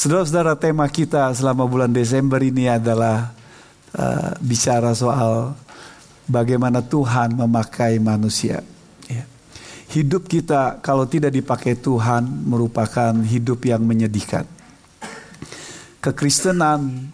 [0.00, 3.36] Saudara-saudara, tema kita selama bulan Desember ini adalah
[3.92, 5.52] uh, bicara soal
[6.24, 8.64] bagaimana Tuhan memakai manusia.
[9.04, 9.28] Ya.
[9.92, 14.48] Hidup kita kalau tidak dipakai Tuhan merupakan hidup yang menyedihkan.
[16.00, 17.12] Kekristenan,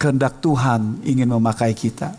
[0.00, 2.16] kehendak Tuhan ingin memakai kita.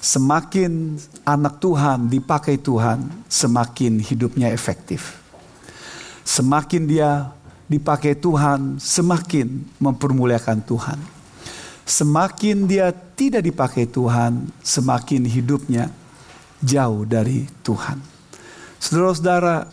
[0.00, 0.96] Semakin
[1.28, 5.20] anak Tuhan dipakai Tuhan, semakin hidupnya efektif.
[6.24, 7.28] Semakin dia
[7.64, 10.98] dipakai Tuhan, semakin mempermuliakan Tuhan.
[11.84, 15.92] Semakin dia tidak dipakai Tuhan, semakin hidupnya
[16.64, 18.00] jauh dari Tuhan.
[18.80, 19.68] Saudara-saudara,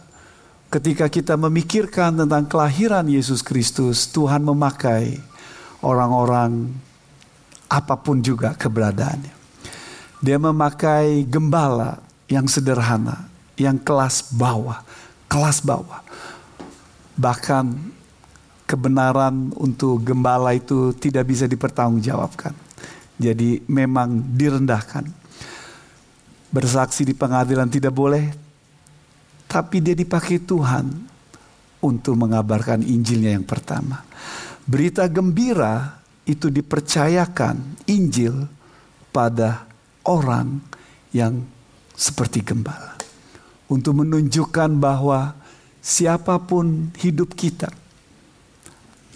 [0.72, 5.20] ketika kita memikirkan tentang kelahiran Yesus Kristus, Tuhan memakai
[5.84, 6.72] orang-orang
[7.72, 9.40] apa pun juga keberadaannya.
[10.20, 14.84] Dia memakai gembala yang sederhana, yang kelas bawah,
[15.32, 16.11] kelas bawah
[17.22, 17.66] Bahkan
[18.66, 22.58] kebenaran untuk gembala itu tidak bisa dipertanggungjawabkan.
[23.22, 25.06] Jadi memang direndahkan.
[26.52, 28.26] Bersaksi di pengadilan tidak boleh,
[29.46, 30.88] tapi dia dipakai Tuhan
[31.84, 34.04] untuk mengabarkan Injilnya yang pertama.
[34.66, 38.48] Berita gembira itu dipercayakan Injil
[39.12, 39.68] pada
[40.08, 40.60] orang
[41.12, 41.44] yang
[41.92, 42.96] seperti gembala.
[43.68, 45.36] Untuk menunjukkan bahwa
[45.82, 47.74] siapa pun hidup kita.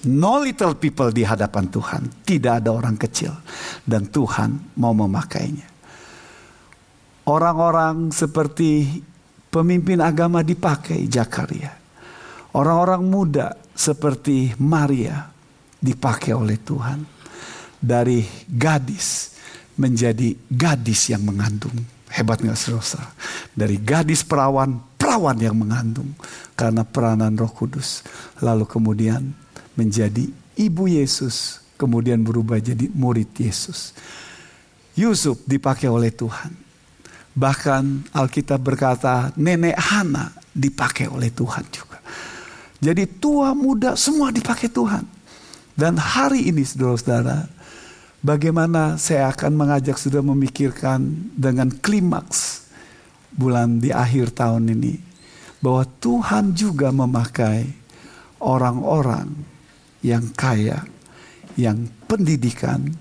[0.06, 2.04] No little people di hadapan Tuhan.
[2.26, 3.34] Tidak ada orang kecil.
[3.82, 5.66] Dan Tuhan mau memakainya.
[7.26, 9.02] Orang-orang seperti
[9.50, 11.74] pemimpin agama dipakai Jakaria.
[12.54, 15.26] Orang-orang muda seperti Maria
[15.82, 17.02] dipakai oleh Tuhan.
[17.82, 19.34] Dari gadis
[19.82, 21.74] menjadi gadis yang mengandung.
[22.14, 22.56] Hebat nggak?
[23.58, 26.12] Dari gadis perawan perawan yang mengandung
[26.60, 28.04] karena peranan Roh Kudus.
[28.44, 29.32] Lalu kemudian
[29.80, 30.28] menjadi
[30.60, 33.96] ibu Yesus, kemudian berubah jadi murid Yesus.
[35.00, 36.52] Yusuf dipakai oleh Tuhan.
[37.32, 42.04] Bahkan Alkitab berkata nenek Hana dipakai oleh Tuhan juga.
[42.84, 45.08] Jadi tua muda semua dipakai Tuhan.
[45.80, 47.48] Dan hari ini saudara-saudara,
[48.20, 52.65] bagaimana saya akan mengajak saudara memikirkan dengan klimaks
[53.36, 54.96] bulan di akhir tahun ini
[55.60, 57.68] bahwa Tuhan juga memakai
[58.40, 59.32] orang-orang
[60.06, 60.86] yang kaya,
[61.60, 62.94] yang pendidikan,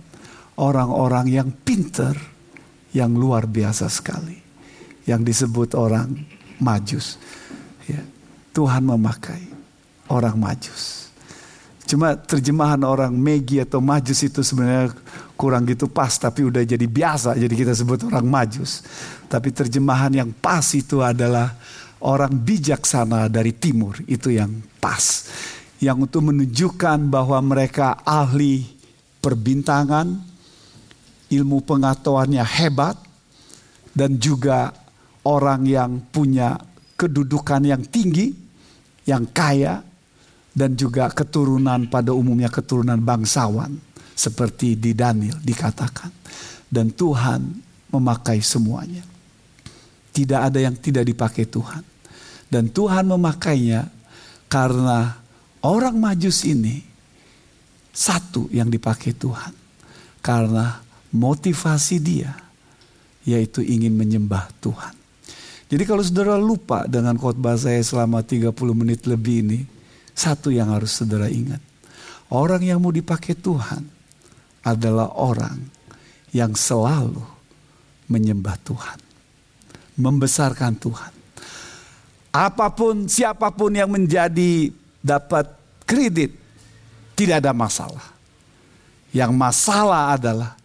[0.58, 2.16] orang-orang yang pinter,
[2.94, 4.38] yang luar biasa sekali,
[5.04, 6.14] yang disebut orang
[6.58, 7.20] majus.
[7.84, 8.00] Ya,
[8.56, 9.42] Tuhan memakai
[10.08, 11.04] orang majus.
[11.84, 14.96] Cuma terjemahan orang Megi atau Majus itu sebenarnya
[15.34, 18.82] kurang gitu pas tapi udah jadi biasa jadi kita sebut orang Majus.
[19.26, 21.58] Tapi terjemahan yang pas itu adalah
[22.04, 25.26] orang bijaksana dari timur itu yang pas.
[25.82, 28.64] Yang untuk menunjukkan bahwa mereka ahli
[29.20, 30.06] perbintangan,
[31.28, 32.96] ilmu pengetahuannya hebat
[33.92, 34.72] dan juga
[35.26, 36.56] orang yang punya
[36.94, 38.32] kedudukan yang tinggi,
[39.04, 39.82] yang kaya,
[40.54, 43.74] dan juga keturunan pada umumnya keturunan bangsawan
[44.14, 46.10] seperti di Daniel dikatakan.
[46.70, 47.42] Dan Tuhan
[47.90, 49.02] memakai semuanya.
[50.14, 51.82] Tidak ada yang tidak dipakai Tuhan.
[52.46, 53.90] Dan Tuhan memakainya
[54.46, 55.18] karena
[55.62, 56.82] orang majus ini
[57.90, 59.54] satu yang dipakai Tuhan.
[60.22, 60.78] Karena
[61.14, 62.32] motivasi dia
[63.24, 64.94] yaitu ingin menyembah Tuhan.
[65.70, 69.60] Jadi kalau saudara lupa dengan khotbah saya selama 30 menit lebih ini
[70.12, 71.58] satu yang harus saudara ingat.
[72.28, 73.93] Orang yang mau dipakai Tuhan
[74.64, 75.60] adalah orang
[76.32, 77.20] yang selalu
[78.08, 78.98] menyembah Tuhan.
[79.94, 81.12] Membesarkan Tuhan.
[82.34, 85.46] Apa pun siapa pun yang menjadi dapat
[85.86, 86.34] kredit
[87.14, 88.06] tidak ada masalah.
[89.14, 90.58] Yang masalah adalah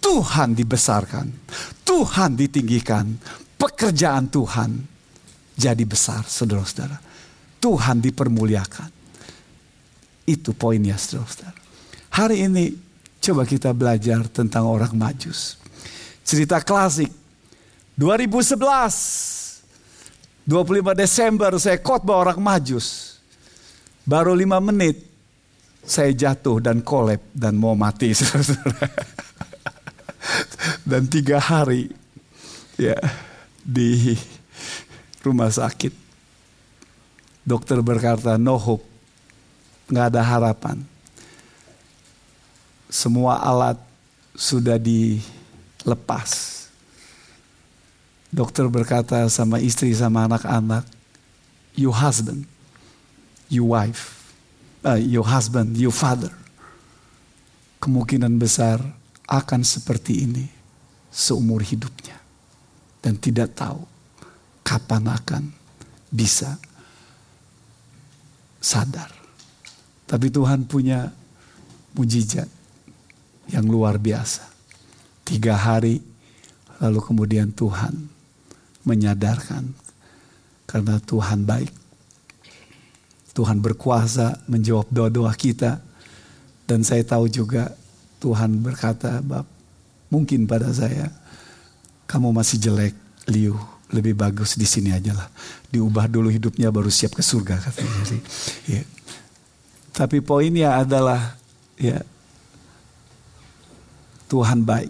[0.00, 1.28] Tuhan dibesarkan,
[1.84, 3.12] Tuhan ditinggikan,
[3.60, 4.70] pekerjaan Tuhan
[5.52, 6.96] jadi besar, saudara-saudara.
[7.60, 8.90] Tuhan dipermuliakan.
[10.24, 11.52] Itu poinnya saudara.
[12.16, 12.64] Hari ini
[13.22, 15.54] coba kita belajar tentang orang majus.
[16.26, 17.06] Cerita klasik
[17.94, 18.58] 2011
[20.42, 23.18] 25 Desember saya khotbah orang majus.
[24.02, 24.98] Baru lima menit
[25.86, 28.10] saya jatuh dan kolep dan mau mati
[30.90, 31.86] dan tiga hari
[32.74, 32.98] ya
[33.62, 34.18] di
[35.22, 36.02] rumah sakit
[37.42, 38.86] Dokter berkata, no hope.
[39.90, 40.76] Nggak ada harapan.
[42.92, 43.80] Semua alat
[44.36, 46.60] sudah dilepas.
[48.28, 50.84] Dokter berkata sama istri sama anak-anak,
[51.72, 52.44] you husband,
[53.48, 54.28] you wife,
[54.84, 56.32] uh, your husband, your father,
[57.80, 58.76] kemungkinan besar
[59.24, 60.44] akan seperti ini
[61.08, 62.20] seumur hidupnya
[63.00, 63.88] dan tidak tahu
[64.60, 65.42] kapan akan
[66.12, 66.60] bisa
[68.60, 69.08] sadar.
[70.04, 71.08] Tapi Tuhan punya
[71.96, 72.61] mujizat
[73.50, 74.46] yang luar biasa.
[75.26, 76.02] Tiga hari
[76.82, 77.94] lalu kemudian Tuhan
[78.82, 79.70] menyadarkan
[80.66, 81.72] karena Tuhan baik.
[83.32, 85.80] Tuhan berkuasa menjawab doa-doa kita.
[86.68, 87.72] Dan saya tahu juga
[88.20, 89.48] Tuhan berkata, Bab,
[90.12, 91.08] mungkin pada saya,
[92.06, 92.94] kamu masih jelek,
[93.28, 93.56] Liu,
[93.92, 95.28] lebih bagus di sini aja lah.
[95.72, 98.20] Diubah dulu hidupnya baru siap ke surga katanya.
[98.68, 98.82] Ya.
[99.92, 101.36] Tapi poinnya adalah
[101.76, 102.00] ya
[104.32, 104.88] Tuhan baik.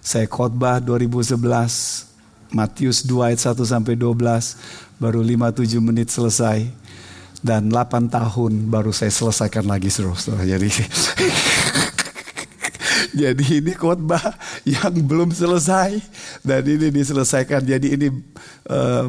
[0.00, 1.36] Saya khotbah 2011
[2.56, 4.16] Matius 2 ayat 1 sampai 12
[4.96, 6.64] baru 5 7 menit selesai
[7.44, 10.48] dan 8 tahun baru saya selesaikan lagi saudara.
[10.48, 10.68] Jadi
[13.20, 16.00] jadi ini khotbah yang belum selesai
[16.40, 17.60] dan ini diselesaikan.
[17.60, 18.08] Jadi ini
[18.64, 19.04] eh,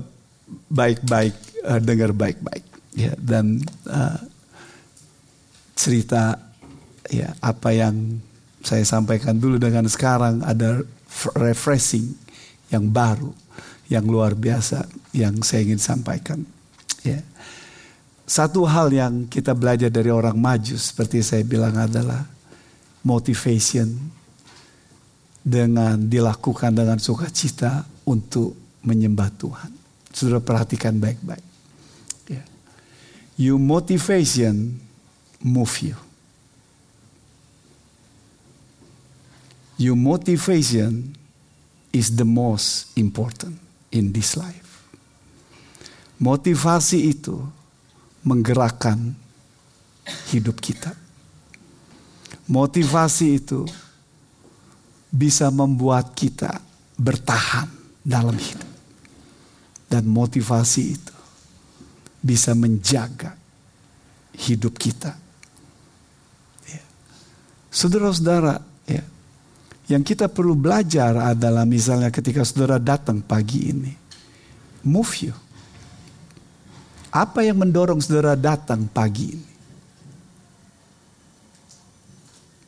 [0.67, 4.19] baik-baik uh, uh, dengar baik-baik ya dan uh,
[5.79, 6.35] cerita
[7.07, 8.19] ya apa yang
[8.61, 10.81] saya sampaikan dulu dengan sekarang ada
[11.35, 12.13] refreshing
[12.71, 13.33] yang baru,
[13.91, 16.41] yang luar biasa yang saya ingin sampaikan.
[17.03, 17.19] Ya.
[18.23, 22.23] Satu hal yang kita belajar dari orang maju seperti saya bilang adalah
[23.03, 23.91] motivation
[25.41, 28.55] dengan dilakukan dengan sukacita untuk
[28.85, 29.71] menyembah Tuhan.
[30.13, 31.45] Sudah perhatikan baik-baik.
[32.29, 32.43] Ya.
[33.35, 34.79] You motivation
[35.41, 35.97] move you.
[39.81, 41.17] Your motivation
[41.89, 43.57] is the most important
[43.89, 44.85] in this life.
[46.21, 47.41] Motivasi itu
[48.21, 49.17] menggerakkan
[50.29, 50.93] hidup kita.
[52.45, 53.65] Motivasi itu
[55.09, 56.61] bisa membuat kita
[57.01, 57.65] bertahan
[58.05, 58.69] dalam hidup.
[59.89, 61.15] Dan motivasi itu
[62.21, 63.33] bisa menjaga
[64.37, 65.17] hidup kita.
[66.69, 66.85] Ya.
[67.73, 69.01] Saudara-saudara, ya,
[69.91, 73.91] yang kita perlu belajar adalah misalnya ketika saudara datang pagi ini.
[74.87, 75.35] Move you.
[77.11, 79.51] Apa yang mendorong saudara datang pagi ini?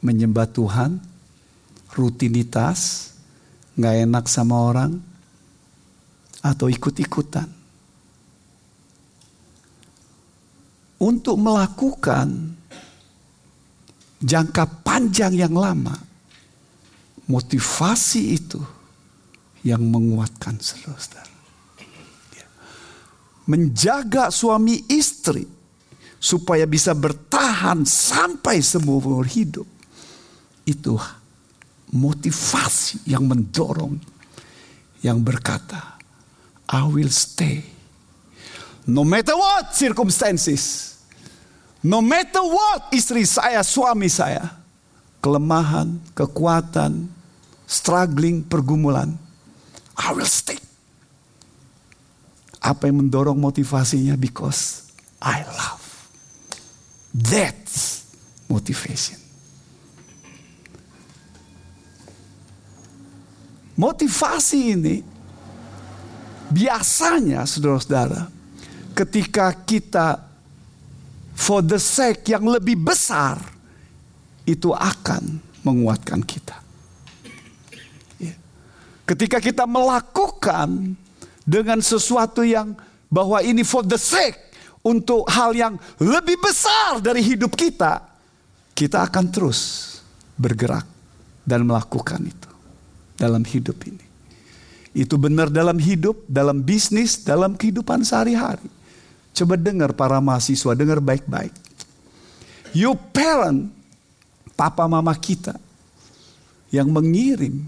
[0.03, 0.99] Menyembah Tuhan,
[1.95, 3.15] rutinitas,
[3.79, 4.99] nggak enak sama orang,
[6.43, 7.47] atau ikut-ikutan.
[10.99, 12.51] Untuk melakukan
[14.19, 16.12] jangka panjang yang lama,
[17.27, 18.59] motivasi itu
[19.63, 21.31] yang menguatkan saudara.
[22.35, 22.47] Ya.
[23.47, 25.47] Menjaga suami istri
[26.19, 29.67] supaya bisa bertahan sampai seumur hidup.
[30.63, 30.99] Itu
[31.91, 33.99] motivasi yang mendorong
[35.03, 35.99] yang berkata,
[36.67, 37.63] I will stay.
[38.87, 40.91] No matter what circumstances.
[41.83, 44.62] No matter what istri saya, suami saya
[45.23, 47.07] kelemahan, kekuatan,
[47.63, 49.15] struggling, pergumulan,
[49.95, 50.59] I will stay.
[52.59, 54.19] Apa yang mendorong motivasinya?
[54.19, 54.91] Because
[55.23, 55.83] I love.
[57.15, 58.03] That's
[58.51, 59.23] motivation.
[63.74, 64.95] Motivasi ini
[66.53, 68.29] biasanya saudara-saudara
[68.93, 70.21] ketika kita
[71.33, 73.41] for the sake yang lebih besar
[74.43, 76.59] itu akan menguatkan kita.
[78.19, 78.35] Ya.
[79.07, 81.00] Ketika kita melakukan
[81.47, 82.75] dengan sesuatu yang
[83.07, 84.35] bahwa ini for the sake
[84.83, 88.03] untuk hal yang lebih besar dari hidup kita,
[88.75, 89.93] kita akan terus
[90.35, 90.83] bergerak
[91.47, 92.51] dan melakukan itu
[93.15, 94.05] dalam hidup ini.
[94.93, 98.69] Itu benar dalam hidup, dalam bisnis, dalam kehidupan sehari-hari.
[99.33, 101.53] Coba dengar para mahasiswa, dengar baik-baik.
[102.73, 103.73] You parent
[104.53, 105.57] papa mama kita
[106.74, 107.65] yang mengirim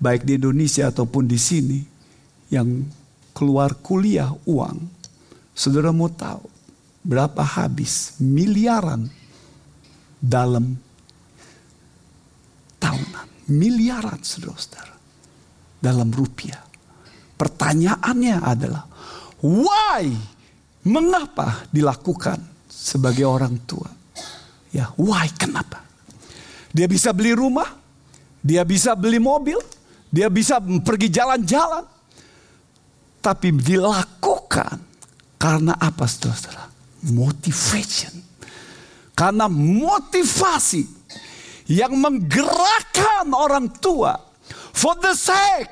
[0.00, 1.80] baik di Indonesia ataupun di sini
[2.52, 2.84] yang
[3.36, 5.00] keluar kuliah uang.
[5.52, 6.44] Saudara mau tahu
[7.04, 9.08] berapa habis miliaran
[10.20, 10.76] dalam
[12.80, 13.28] tahunan.
[13.50, 14.94] Miliaran saudara-saudara.
[15.80, 16.60] Dalam rupiah.
[17.40, 18.84] Pertanyaannya adalah
[19.40, 20.12] why?
[20.84, 23.88] Mengapa dilakukan sebagai orang tua?
[24.72, 25.28] Ya, why?
[25.36, 25.89] Kenapa?
[26.70, 27.66] Dia bisa beli rumah,
[28.40, 29.58] dia bisa beli mobil,
[30.10, 31.84] dia bisa pergi jalan-jalan.
[33.20, 34.80] Tapi dilakukan
[35.36, 36.70] karena apa saudara?
[37.10, 38.12] Motivation.
[39.12, 40.88] Karena motivasi
[41.68, 44.16] yang menggerakkan orang tua
[44.72, 45.68] for the sake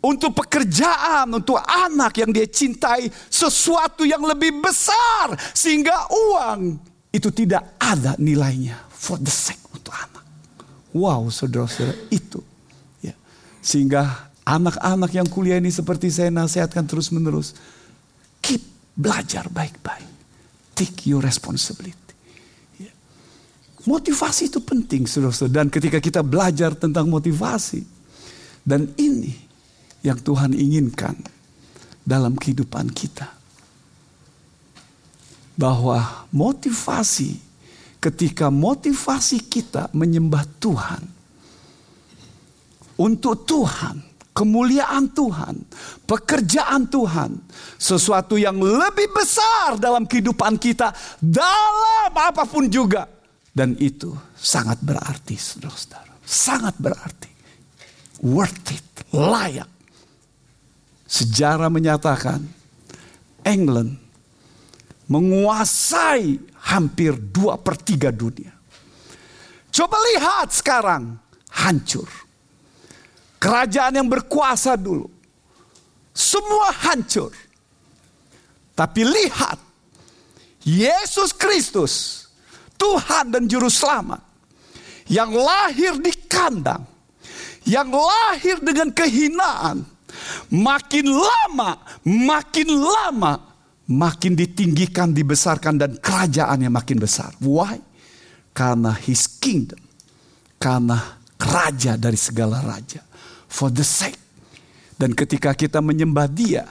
[0.00, 6.80] untuk pekerjaan, untuk anak yang dia cintai, sesuatu yang lebih besar sehingga uang
[7.12, 10.24] itu tidak ada nilainya for the sake untuk anak.
[10.90, 12.42] Wow, saudara-saudara, itu
[12.98, 13.14] ya.
[13.62, 17.54] Sehingga anak-anak yang kuliah ini seperti saya nasihatkan terus-menerus,
[18.42, 18.62] keep
[18.98, 20.08] belajar baik-baik.
[20.74, 21.94] Take your responsibility.
[22.80, 22.90] Ya.
[23.86, 25.62] Motivasi itu penting, saudara-saudara.
[25.62, 27.84] Dan ketika kita belajar tentang motivasi,
[28.64, 29.32] dan ini
[30.04, 31.16] yang Tuhan inginkan
[32.04, 33.28] dalam kehidupan kita.
[35.60, 37.36] Bahwa motivasi,
[38.00, 41.02] ketika motivasi kita menyembah Tuhan,
[43.00, 44.00] untuk Tuhan,
[44.32, 45.54] kemuliaan Tuhan,
[46.04, 47.36] pekerjaan Tuhan,
[47.76, 53.04] sesuatu yang lebih besar dalam kehidupan kita, dalam apa pun juga.
[53.50, 56.12] Dan itu sangat berarti, saudara-saudara.
[56.24, 57.28] Sangat berarti.
[58.20, 58.84] Worth it,
[59.16, 59.80] layak
[61.10, 62.38] Sejarah menyatakan
[63.42, 63.98] England
[65.10, 66.38] menguasai
[66.70, 68.54] hampir dua per tiga dunia.
[69.70, 71.18] Coba lihat sekarang
[71.50, 72.06] hancur.
[73.40, 75.08] Kerajaan yang berkuasa dulu.
[76.14, 77.32] Semua hancur.
[78.78, 79.58] Tapi lihat.
[80.62, 82.26] Yesus Kristus.
[82.76, 84.20] Tuhan dan Juru Selamat.
[85.08, 86.84] Yang lahir di kandang.
[87.64, 89.84] Yang lahir dengan kehinaan
[90.50, 93.32] Makin lama, makin lama,
[93.90, 97.34] makin ditinggikan, dibesarkan dan kerajaannya makin besar.
[97.42, 97.82] Why?
[98.54, 99.82] Karena his kingdom.
[100.62, 103.02] Karena raja dari segala raja.
[103.50, 104.18] For the sake.
[104.94, 106.64] Dan ketika kita menyembah dia.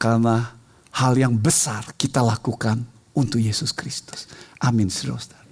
[0.00, 0.56] Karena
[0.96, 2.80] hal yang besar kita lakukan
[3.12, 4.24] untuk Yesus Kristus.
[4.64, 5.44] Amin saudara.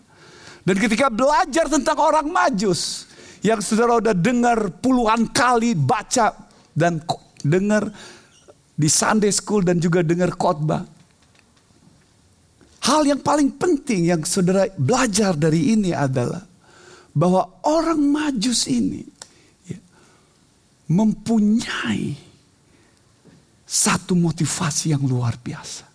[0.65, 3.13] Dan ketika belajar tentang orang majus.
[3.45, 6.33] Yang saudara udah dengar puluhan kali baca
[6.73, 7.05] dan
[7.45, 7.93] dengar
[8.73, 10.94] di Sunday School dan juga dengar khotbah.
[12.85, 16.45] Hal yang paling penting yang saudara belajar dari ini adalah
[17.17, 19.01] bahwa orang majus ini
[19.65, 19.81] ya,
[20.93, 22.13] mempunyai
[23.65, 25.89] satu motivasi yang luar biasa.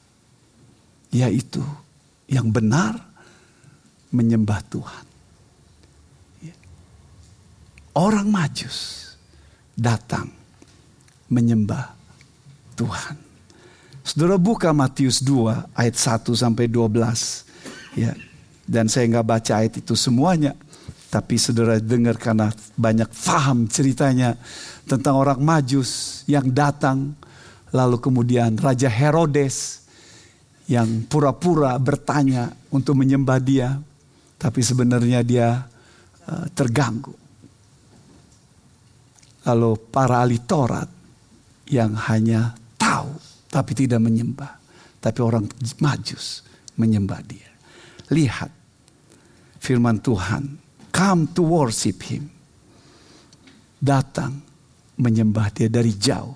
[1.14, 1.62] Yaitu
[2.26, 2.98] yang benar
[4.10, 5.06] menyembah Tuhan.
[6.42, 6.56] Ya.
[7.94, 9.14] Orang majus
[9.78, 10.34] datang
[11.30, 11.94] menyembah
[12.74, 13.29] Tuhan.
[14.10, 17.94] Saudara buka Matius 2 ayat 1 sampai 12.
[17.94, 18.18] Ya.
[18.66, 20.58] Dan saya nggak baca ayat itu semuanya.
[21.14, 24.34] Tapi saudara dengar karena banyak faham ceritanya
[24.90, 27.14] tentang orang majus yang datang.
[27.70, 29.86] Lalu kemudian Raja Herodes
[30.66, 33.78] yang pura-pura bertanya untuk menyembah dia.
[34.42, 35.70] Tapi sebenarnya dia
[36.26, 37.14] uh, terganggu.
[39.46, 40.90] Lalu para ahli Taurat
[41.70, 44.62] yang hanya tahu tapi tidak menyembah.
[45.00, 45.50] Tapi orang
[45.82, 46.46] majus
[46.78, 47.50] menyembah dia.
[48.14, 48.52] Lihat
[49.60, 50.58] firman Tuhan.
[50.90, 52.30] Come to worship him.
[53.80, 54.42] Datang
[55.00, 56.36] menyembah dia dari jauh.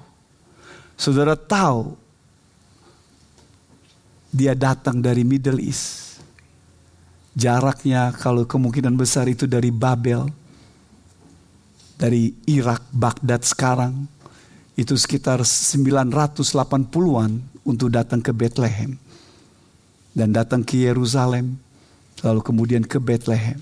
[0.96, 1.98] Saudara tahu
[4.34, 6.18] dia datang dari Middle East.
[7.34, 10.26] Jaraknya kalau kemungkinan besar itu dari Babel.
[11.94, 14.10] Dari Irak, Baghdad sekarang
[14.74, 18.98] itu sekitar 980-an untuk datang ke Bethlehem.
[20.14, 21.58] Dan datang ke Yerusalem,
[22.22, 23.58] lalu kemudian ke Bethlehem.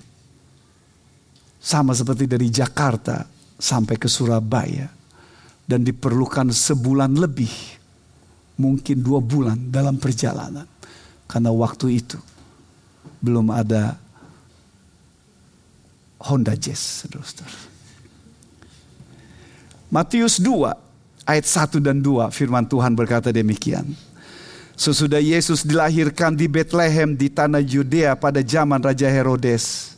[1.62, 3.24] Sama seperti dari Jakarta
[3.56, 4.88] sampai ke Surabaya.
[5.62, 7.52] Dan diperlukan sebulan lebih,
[8.60, 10.68] mungkin dua bulan dalam perjalanan.
[11.24, 12.20] Karena waktu itu
[13.22, 13.96] belum ada
[16.22, 17.06] Honda Jazz.
[19.92, 20.91] Matius 2
[21.32, 23.88] ayat 1 dan 2 firman Tuhan berkata demikian.
[24.76, 29.94] Sesudah Yesus dilahirkan di Bethlehem di tanah Yudea pada zaman Raja Herodes.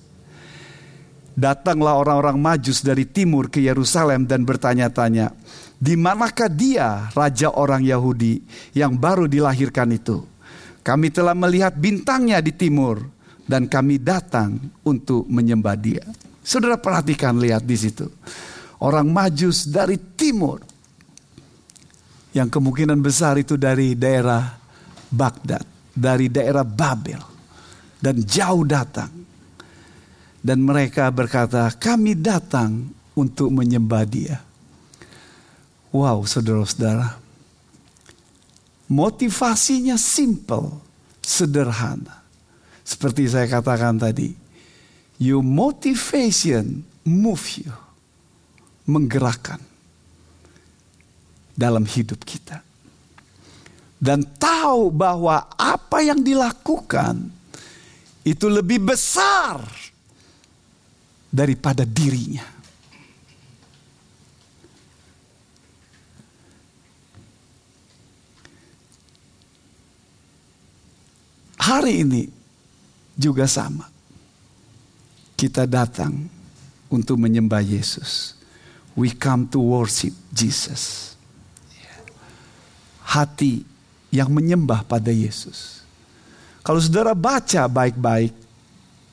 [1.34, 5.34] Datanglah orang-orang majus dari timur ke Yerusalem dan bertanya-tanya,
[5.82, 8.38] di manakah dia raja orang Yahudi
[8.70, 10.22] yang baru dilahirkan itu?
[10.86, 13.02] Kami telah melihat bintangnya di timur
[13.50, 16.04] dan kami datang untuk menyembah dia.
[16.44, 18.06] Saudara perhatikan lihat di situ.
[18.78, 20.60] Orang majus dari timur
[22.34, 24.58] yang kemungkinan besar itu dari daerah
[25.06, 25.62] Baghdad,
[25.94, 27.22] dari daerah Babel,
[28.02, 29.08] dan jauh datang.
[30.44, 34.42] Dan mereka berkata, kami datang untuk menyembah dia.
[35.94, 37.16] Wow, saudara-saudara.
[38.90, 40.82] Motivasinya simple,
[41.24, 42.20] sederhana.
[42.84, 44.36] Seperti saya katakan tadi,
[45.16, 47.72] your motivation move you,
[48.84, 49.62] menggerakkan
[51.54, 52.60] dalam hidup kita.
[53.96, 57.30] Dan tahu bahwa apa yang dilakukan
[58.26, 59.64] itu lebih besar
[61.32, 62.44] daripada dirinya.
[71.64, 72.28] Hari ini
[73.16, 73.88] juga sama.
[75.32, 76.28] Kita datang
[76.92, 78.36] untuk menyembah Yesus.
[78.92, 81.13] We come to worship Jesus.
[83.04, 83.62] Hati
[84.08, 85.84] yang menyembah pada Yesus.
[86.64, 88.32] Kalau saudara baca baik-baik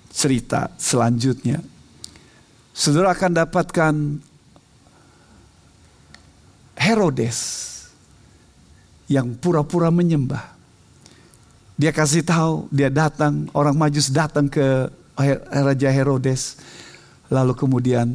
[0.08, 1.60] cerita selanjutnya,
[2.72, 3.94] saudara akan dapatkan
[6.80, 7.38] Herodes
[9.12, 10.56] yang pura-pura menyembah.
[11.76, 14.88] Dia kasih tahu, dia datang, orang Majus datang ke
[15.52, 16.62] Raja Herodes.
[17.28, 18.08] Lalu kemudian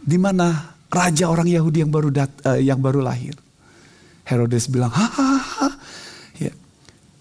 [0.00, 3.34] di mana raja orang Yahudi yang baru dat, uh, yang baru lahir?
[4.26, 5.06] Herodes bilang, ha,
[6.42, 6.52] Ya.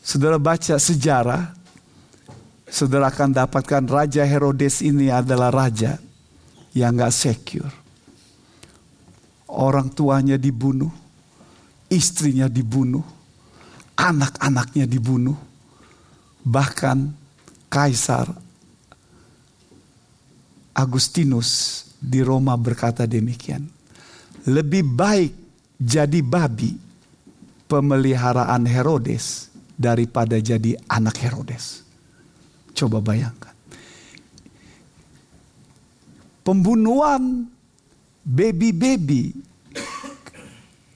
[0.01, 1.53] Saudara baca sejarah,
[2.65, 6.01] saudara akan dapatkan Raja Herodes ini adalah raja
[6.73, 7.73] yang gak secure.
[9.47, 10.91] Orang tuanya dibunuh,
[11.87, 13.05] istrinya dibunuh,
[13.95, 15.37] anak-anaknya dibunuh.
[16.45, 17.23] Bahkan
[17.71, 18.29] Kaisar
[20.75, 23.65] Agustinus di Roma berkata demikian.
[24.45, 25.33] Lebih baik
[25.79, 26.84] jadi babi
[27.65, 31.83] pemeliharaan Herodes daripada jadi anak Herodes.
[32.75, 33.53] Coba bayangkan.
[36.45, 37.49] Pembunuhan
[38.21, 39.33] baby-baby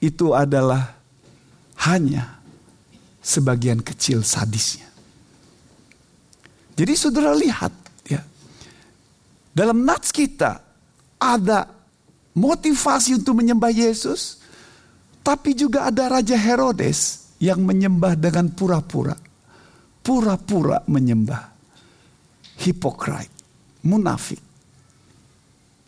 [0.00, 0.94] itu adalah
[1.86, 2.40] hanya
[3.20, 4.88] sebagian kecil sadisnya.
[6.78, 7.72] Jadi saudara lihat
[8.08, 8.24] ya.
[9.52, 10.64] Dalam nats kita
[11.20, 11.68] ada
[12.32, 14.39] motivasi untuk menyembah Yesus,
[15.30, 19.14] tapi juga ada Raja Herodes yang menyembah dengan pura-pura.
[20.02, 21.54] Pura-pura menyembah.
[22.58, 23.30] Hipokrit,
[23.86, 24.42] munafik.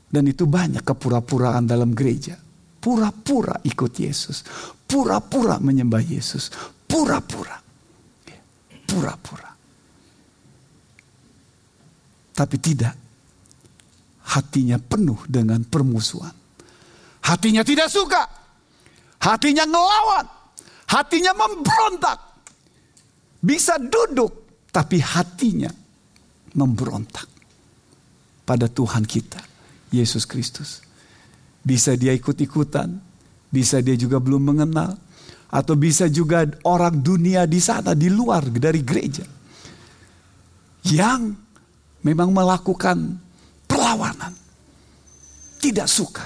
[0.07, 2.39] Dan itu banyak kepura-puraan dalam gereja.
[2.79, 4.47] Pura-pura ikut Yesus.
[4.87, 6.47] Pura-pura menyembah Yesus
[6.87, 7.59] pura-pura.
[8.87, 9.51] Pura-pura.
[12.31, 12.95] Tapi tidak.
[14.23, 16.31] Hatinya penuh dengan permusuhan.
[17.27, 18.42] Hatinya tidak suka.
[19.23, 20.27] Hatinya ngelawan.
[20.91, 22.19] Hatinya memberontak.
[23.39, 24.67] Bisa duduk.
[24.75, 25.71] Tapi hatinya
[26.59, 27.31] memberontak.
[28.43, 29.39] Pada Tuhan kita.
[29.95, 30.83] Yesus Kristus.
[31.63, 32.99] Bisa dia ikut-ikutan.
[33.53, 34.99] Bisa dia juga belum mengenal
[35.53, 39.29] atau bisa juga orang dunia di sana di luar dari gereja
[40.89, 41.29] yang
[42.03, 43.21] memang melakukan
[43.69, 44.33] perlawanan,
[45.61, 46.25] tidak suka,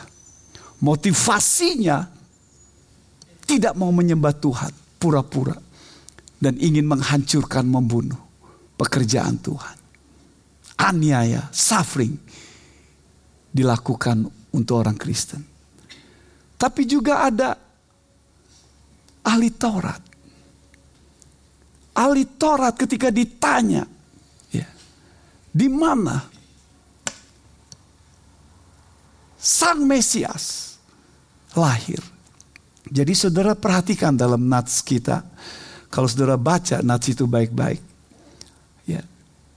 [0.81, 2.16] motivasinya
[3.47, 5.55] tidak mau menyembah Tuhan, pura-pura
[6.43, 8.19] dan ingin menghancurkan, membunuh
[8.77, 9.77] pekerjaan Tuhan,
[10.77, 12.19] aniaya, suffering
[13.55, 15.41] dilakukan untuk orang Kristen.
[16.57, 17.57] Tapi juga ada
[19.25, 20.03] ahli Taurat.
[21.97, 23.89] Ahli Taurat ketika ditanya,
[24.53, 24.69] ya,
[25.49, 26.21] di mana
[29.41, 30.77] Sang Mesias
[31.55, 32.16] lahir.
[32.87, 35.27] Jadi saudara perhatikan dalam nats kita,
[35.91, 37.83] kalau saudara baca nats itu baik-baik,
[38.87, 39.03] ya,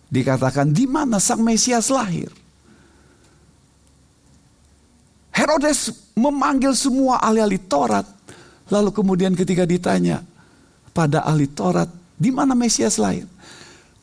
[0.09, 2.33] dikatakan di mana Sang Mesias lahir.
[5.29, 8.19] Herodes memanggil semua ahli-ahli Taurat
[8.69, 10.21] Lalu kemudian ketika ditanya
[10.93, 13.25] pada ahli Taurat, di mana Mesias lahir?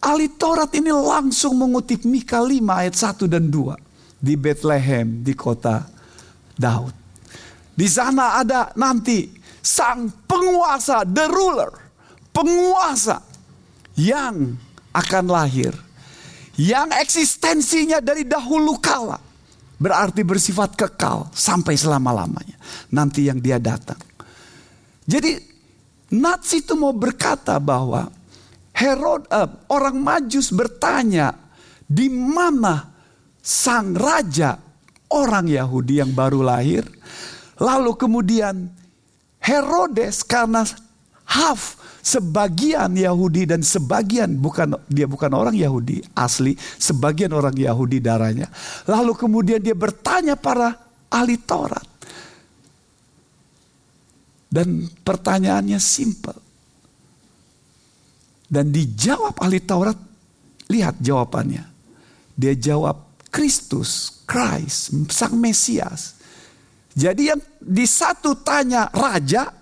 [0.03, 3.79] Ahli Taurat ini langsung mengutip Mika 5 ayat 1 dan 2
[4.19, 5.87] di Bethlehem di kota
[6.59, 7.06] Daud.
[7.77, 9.29] Di sana ada nanti
[9.61, 11.69] sang penguasa, the ruler,
[12.33, 13.21] penguasa
[14.01, 14.57] yang
[14.97, 15.77] akan lahir.
[16.57, 19.21] Yang eksistensinya dari dahulu kala.
[19.77, 22.57] Berarti bersifat kekal sampai selama-lamanya.
[22.97, 24.01] Nanti yang dia datang.
[25.05, 25.37] Jadi
[26.17, 28.09] Nats itu mau berkata bahwa
[28.73, 31.35] Herod uh, orang Majus bertanya
[31.85, 32.89] di mana
[33.45, 34.57] sang raja
[35.13, 36.89] orang Yahudi yang baru lahir.
[37.57, 38.69] Lalu kemudian
[39.41, 40.67] Herodes karena
[41.27, 48.47] half sebagian Yahudi dan sebagian bukan dia bukan orang Yahudi asli, sebagian orang Yahudi darahnya.
[48.87, 50.79] Lalu kemudian dia bertanya para
[51.11, 51.87] ahli Taurat.
[54.47, 56.39] Dan pertanyaannya simpel.
[58.47, 59.99] Dan dijawab ahli Taurat
[60.71, 61.67] lihat jawabannya.
[62.39, 66.16] Dia jawab Kristus, Christ, Sang Mesias.
[66.97, 69.53] Jadi yang di satu tanya raja,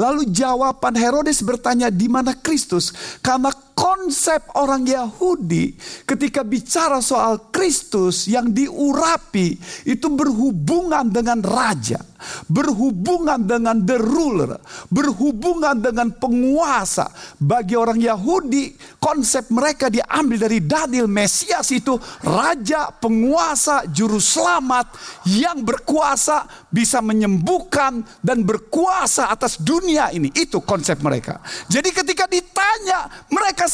[0.00, 3.20] lalu jawaban Herodes bertanya di mana Kristus?
[3.20, 5.76] Karena konsep orang Yahudi
[6.08, 12.00] ketika bicara soal Kristus yang diurapi itu berhubungan dengan raja
[12.48, 14.58] berhubungan dengan the ruler,
[14.88, 17.10] berhubungan dengan penguasa.
[17.38, 24.94] Bagi orang Yahudi, konsep mereka diambil dari Daniel Mesias itu raja, penguasa, juru selamat
[25.26, 30.30] yang berkuasa bisa menyembuhkan dan berkuasa atas dunia ini.
[30.30, 31.42] Itu konsep mereka.
[31.66, 33.66] Jadi ketika ditanya, mereka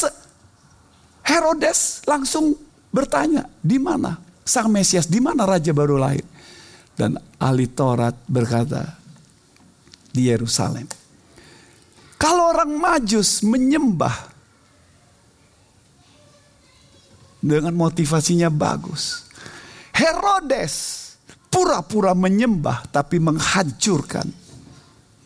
[1.21, 2.57] Herodes langsung
[2.89, 6.25] bertanya, di mana sang Mesias, di mana raja baru lahir?
[6.97, 8.97] Dan ahli Taurat berkata
[10.09, 10.89] di Yerusalem.
[12.19, 14.28] Kalau orang Majus menyembah
[17.39, 19.27] dengan motivasinya bagus.
[19.95, 20.75] Herodes
[21.49, 24.27] pura-pura menyembah tapi menghancurkan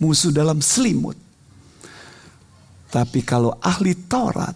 [0.01, 1.17] musuh dalam selimut.
[2.93, 4.53] Tapi kalau ahli Taurat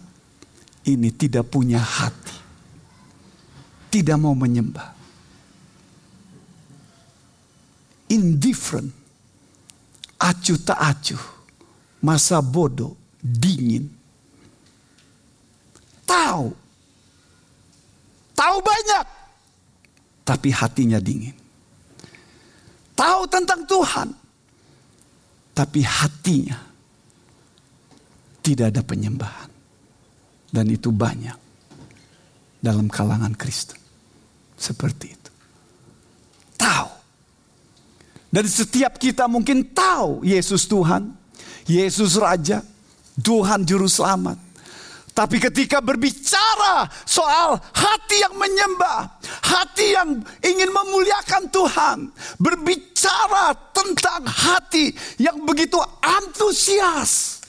[0.86, 2.38] ini tidak punya hati.
[3.88, 4.98] Tidak mau menyembah.
[8.08, 8.90] indifferent,
[10.16, 11.24] acuh tak acuh,
[12.00, 13.88] masa bodoh, dingin.
[16.08, 16.56] Tahu,
[18.38, 19.04] tahu banyak,
[20.22, 21.34] tapi hatinya dingin.
[22.94, 24.08] Tahu tentang Tuhan,
[25.54, 26.58] tapi hatinya
[28.46, 29.50] tidak ada penyembahan.
[30.48, 31.36] Dan itu banyak
[32.62, 33.76] dalam kalangan Kristen.
[34.56, 35.30] Seperti itu.
[36.56, 36.98] Tahu
[38.28, 41.16] dan setiap kita mungkin tahu Yesus Tuhan,
[41.64, 42.60] Yesus Raja,
[43.16, 44.36] Tuhan Juru Selamat.
[45.18, 51.98] Tapi ketika berbicara soal hati yang menyembah, hati yang ingin memuliakan Tuhan,
[52.38, 57.42] berbicara tentang hati yang begitu antusias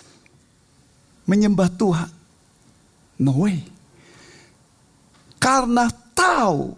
[1.30, 2.10] menyembah Tuhan.
[3.22, 3.62] No way.
[5.38, 6.74] Karena tahu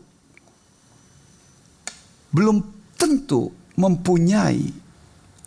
[2.36, 2.68] belum
[3.00, 3.48] tentu
[3.80, 4.68] mempunyai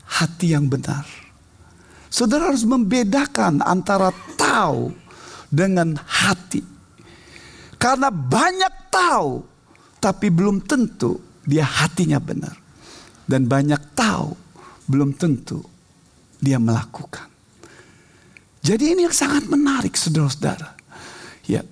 [0.08, 1.04] hati yang benar.
[2.08, 4.08] Saudara harus membedakan antara
[4.40, 5.03] tahu
[5.54, 6.66] dengan hati.
[7.78, 9.46] Karena banyak tahu,
[10.02, 12.58] tapi belum tentu dia hatinya benar.
[13.24, 14.34] Dan banyak tahu,
[14.90, 15.62] belum tentu
[16.42, 17.30] dia melakukan.
[18.64, 20.74] Jadi ini yang sangat menarik saudara-saudara.
[21.46, 21.62] Ya.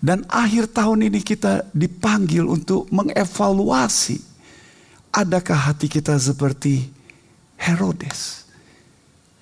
[0.00, 4.30] Dan akhir tahun ini kita dipanggil untuk mengevaluasi
[5.10, 6.86] Adakah hati kita seperti
[7.58, 8.46] Herodes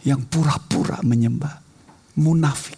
[0.01, 1.61] yang pura-pura menyembah,
[2.17, 2.78] munafik?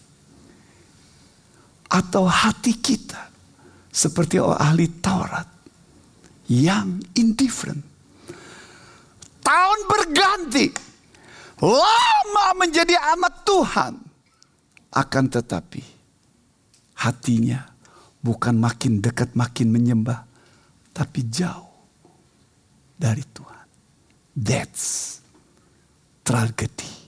[1.90, 3.18] Atau hati kita
[3.90, 5.46] seperti ahli Taurat
[6.46, 7.82] yang indifferent?
[9.42, 10.70] Tahun berganti,
[11.58, 13.98] lama menjadi anak Tuhan,
[14.94, 15.82] akan tetapi
[17.02, 17.66] hatinya
[18.22, 20.22] bukan makin dekat makin menyembah,
[20.94, 21.74] tapi jauh
[22.94, 23.66] dari Tuhan.
[24.38, 25.18] That's
[26.22, 26.99] tragedi.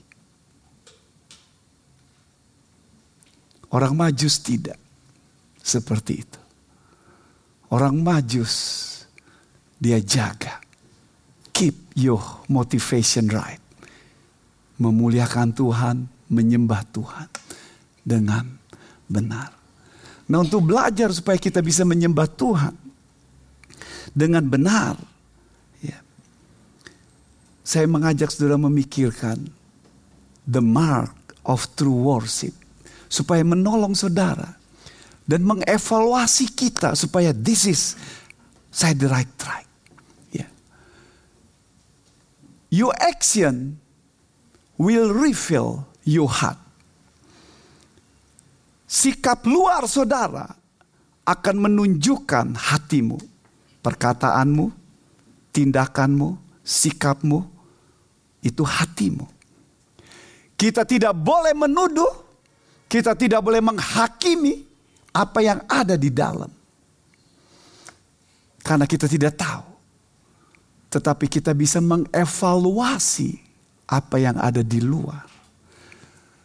[3.73, 4.77] Orang majus tidak
[5.57, 6.41] seperti itu.
[7.73, 8.53] Orang majus
[9.81, 10.61] dia jaga.
[11.49, 13.61] Keep your motivation right.
[14.77, 17.29] Memuliakan Tuhan, menyembah Tuhan
[18.05, 18.45] dengan
[19.09, 19.49] benar.
[20.29, 22.73] Nah untuk belajar supaya kita bisa menyembah Tuhan
[24.13, 25.13] dengan benar
[27.63, 29.47] saya mengajak saudara memikirkan
[30.43, 31.15] the mark
[31.47, 32.51] of true worship
[33.13, 34.57] supaya menolong saudara
[35.29, 37.93] dan mengevaluasi kita supaya this is
[38.73, 39.69] saya the right track.
[40.33, 40.49] Yeah.
[42.73, 43.77] Your action
[44.81, 46.57] will reveal your heart.
[48.89, 50.57] Sikap luar saudara
[51.23, 53.21] akan menunjukkan hatimu,
[53.85, 54.73] perkataanmu,
[55.53, 56.33] tindakanmu,
[56.65, 57.45] sikapmu,
[58.41, 59.25] itu hatimu.
[60.57, 62.11] Kita tidak boleh menuduh,
[62.93, 64.69] kita tidak boleh menghakimi
[65.17, 66.53] apa yang ada di dalam.
[68.61, 69.65] Karena kita tidak tahu.
[70.93, 73.41] Tetapi kita bisa mengevaluasi
[73.89, 75.25] apa yang ada di luar.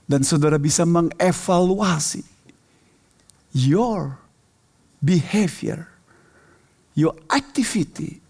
[0.08, 2.24] Dan saudara bisa mengevaluasi
[3.52, 4.16] your
[5.04, 5.84] behavior,
[6.96, 8.24] your activity.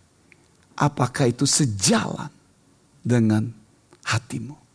[0.75, 2.35] Apakah itu sejalan
[2.99, 3.47] dengan
[4.03, 4.68] hatimu.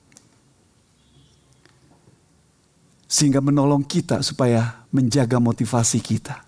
[3.13, 6.41] Sehingga menolong kita supaya menjaga motivasi kita.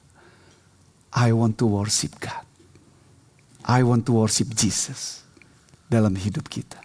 [1.13, 2.41] I want to worship God.
[3.69, 5.21] I want to worship Jesus
[5.85, 6.81] dalam hidup kita.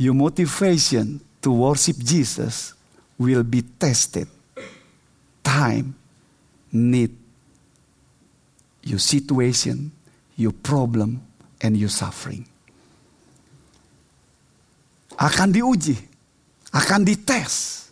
[0.00, 2.72] Your motivation to worship Jesus
[3.20, 4.28] will be tested.
[5.44, 5.92] Time,
[6.72, 7.12] need,
[8.80, 9.92] your situation,
[10.40, 11.20] your problem,
[11.60, 12.44] and your suffering.
[15.16, 15.96] Akan diuji,
[16.72, 17.85] akan dites.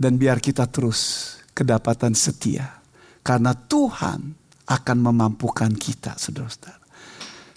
[0.00, 2.80] Dan biar kita terus kedapatan setia.
[3.20, 4.32] Karena Tuhan
[4.64, 6.80] akan memampukan kita, saudara-saudara.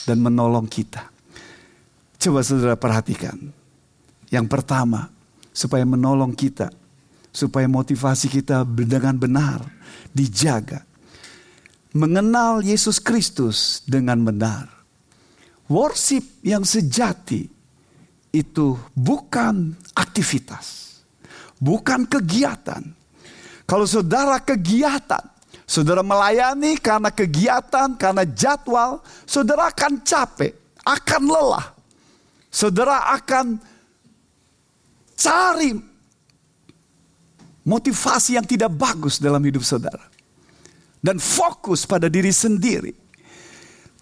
[0.04, 1.08] Dan menolong kita.
[2.20, 3.40] Coba saudara perhatikan.
[4.28, 5.08] Yang pertama,
[5.56, 6.68] supaya menolong kita.
[7.32, 9.64] Supaya motivasi kita dengan benar
[10.12, 10.84] dijaga.
[11.96, 14.68] Mengenal Yesus Kristus dengan benar.
[15.72, 17.48] Worship yang sejati
[18.34, 20.83] itu bukan aktivitas,
[21.64, 22.84] bukan kegiatan.
[23.64, 25.24] Kalau saudara kegiatan,
[25.64, 30.52] saudara melayani karena kegiatan, karena jadwal, saudara akan capek,
[30.84, 31.72] akan lelah.
[32.54, 33.58] Saudara akan
[35.16, 35.74] cari
[37.64, 40.12] motivasi yang tidak bagus dalam hidup saudara.
[41.00, 42.94] Dan fokus pada diri sendiri.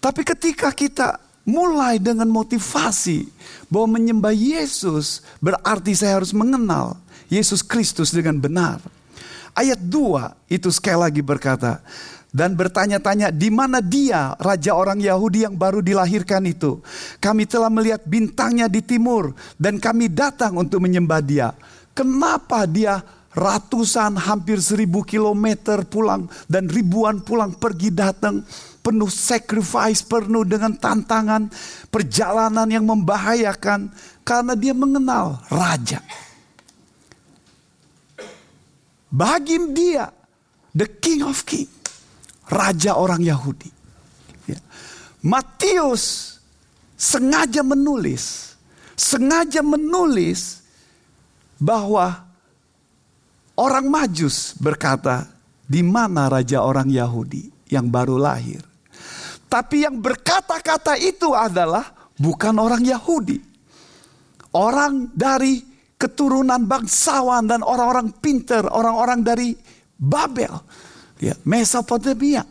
[0.02, 3.26] Tapi ketika kita mulai dengan motivasi
[3.66, 6.98] bahwa menyembah Yesus berarti saya harus mengenal
[7.32, 8.84] Yesus Kristus dengan benar.
[9.56, 11.80] Ayat 2 itu sekali lagi berkata,
[12.32, 16.80] dan bertanya-tanya di mana dia raja orang Yahudi yang baru dilahirkan itu.
[17.20, 21.52] Kami telah melihat bintangnya di timur dan kami datang untuk menyembah dia.
[21.92, 23.04] Kenapa dia
[23.36, 28.44] ratusan hampir seribu kilometer pulang dan ribuan pulang pergi datang
[28.80, 31.52] penuh sacrifice, penuh dengan tantangan,
[31.92, 33.92] perjalanan yang membahayakan
[34.24, 36.00] karena dia mengenal raja.
[39.12, 40.08] Bagi dia,
[40.72, 41.68] the king of king,
[42.48, 43.68] raja orang Yahudi.
[44.48, 44.56] Ya.
[45.20, 46.40] Matius
[46.96, 48.56] sengaja menulis,
[48.96, 50.64] sengaja menulis
[51.60, 52.24] bahwa
[53.52, 55.28] orang Majus berkata,
[55.68, 58.64] di mana raja orang Yahudi yang baru lahir?
[59.44, 61.84] Tapi yang berkata-kata itu adalah
[62.16, 63.36] bukan orang Yahudi.
[64.56, 65.71] Orang dari
[66.02, 69.54] keturunan bangsawan dan orang-orang pinter, orang-orang dari
[69.94, 70.50] Babel,
[71.22, 72.42] ya, Mesopotamia,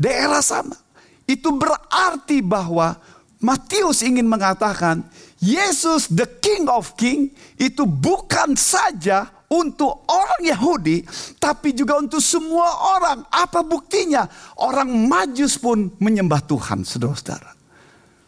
[0.00, 0.80] daerah sana.
[1.28, 2.96] Itu berarti bahwa
[3.44, 5.04] Matius ingin mengatakan
[5.36, 7.28] Yesus the King of King
[7.60, 11.04] itu bukan saja untuk orang Yahudi,
[11.36, 13.28] tapi juga untuk semua orang.
[13.28, 14.24] Apa buktinya?
[14.56, 17.52] Orang Majus pun menyembah Tuhan, saudara-saudara.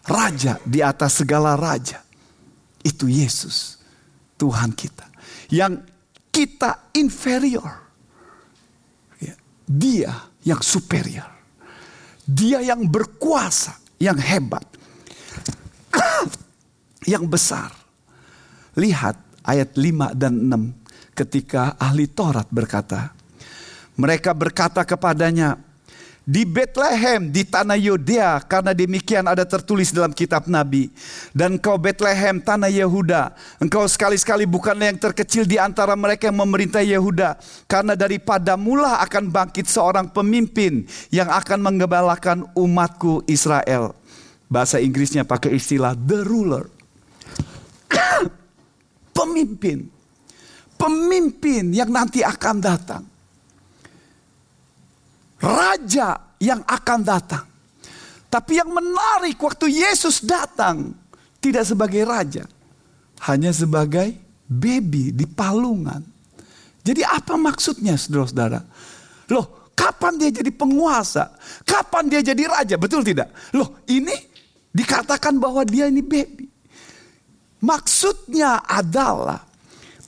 [0.04, 2.04] Raja di atas segala raja.
[2.85, 3.77] Itu Yesus,
[4.38, 5.11] Tuhan kita.
[5.51, 5.83] Yang
[6.31, 7.72] kita inferior.
[9.18, 9.35] Ya,
[9.66, 10.12] dia
[10.46, 11.27] yang superior.
[12.22, 14.62] Dia yang berkuasa, yang hebat.
[17.12, 17.74] yang besar.
[18.79, 23.11] Lihat ayat 5 dan 6 ketika ahli Taurat berkata,
[23.98, 25.59] mereka berkata kepadanya,
[26.28, 30.92] di Bethlehem di tanah Yudea karena demikian ada tertulis dalam kitab nabi.
[31.32, 33.32] Dan kau Bethlehem tanah Yehuda
[33.64, 39.32] engkau sekali-sekali bukanlah yang terkecil di antara mereka yang memerintah Yehuda karena daripada mula akan
[39.32, 43.96] bangkit seorang pemimpin yang akan mengembalakan umatku Israel.
[44.52, 46.68] Bahasa Inggrisnya pakai istilah the ruler.
[49.16, 49.88] Pemimpin.
[50.76, 53.17] Pemimpin yang nanti akan datang.
[55.38, 57.46] Raja yang akan datang.
[58.29, 60.92] Tapi yang menarik waktu Yesus datang
[61.40, 62.44] tidak sebagai raja,
[63.24, 64.12] hanya sebagai
[64.44, 66.05] baby di palungan.
[66.85, 68.61] Jadi apa maksudnya saudara-saudara?
[69.33, 71.33] Loh, kapan dia jadi penguasa?
[71.64, 72.77] Kapan dia jadi raja?
[72.77, 73.33] Betul tidak?
[73.57, 74.12] Loh, ini
[74.74, 76.44] dikatakan bahwa dia ini baby.
[77.64, 79.48] Maksudnya adalah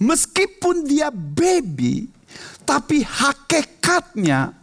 [0.01, 2.09] Meskipun dia baby,
[2.65, 4.60] tapi hakikatnya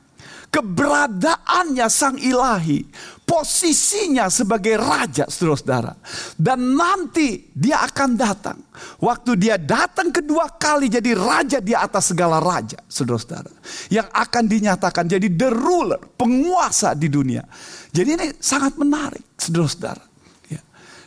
[0.51, 2.83] keberadaannya sang ilahi,
[3.27, 5.93] posisinya sebagai raja saudara-saudara.
[6.35, 8.57] Dan nanti dia akan datang.
[9.03, 13.51] Waktu dia datang kedua kali jadi raja di atas segala raja saudara-saudara.
[13.91, 17.43] Yang akan dinyatakan jadi the ruler, penguasa di dunia.
[17.91, 20.03] Jadi ini sangat menarik saudara-saudara.
[20.49, 20.61] Ya.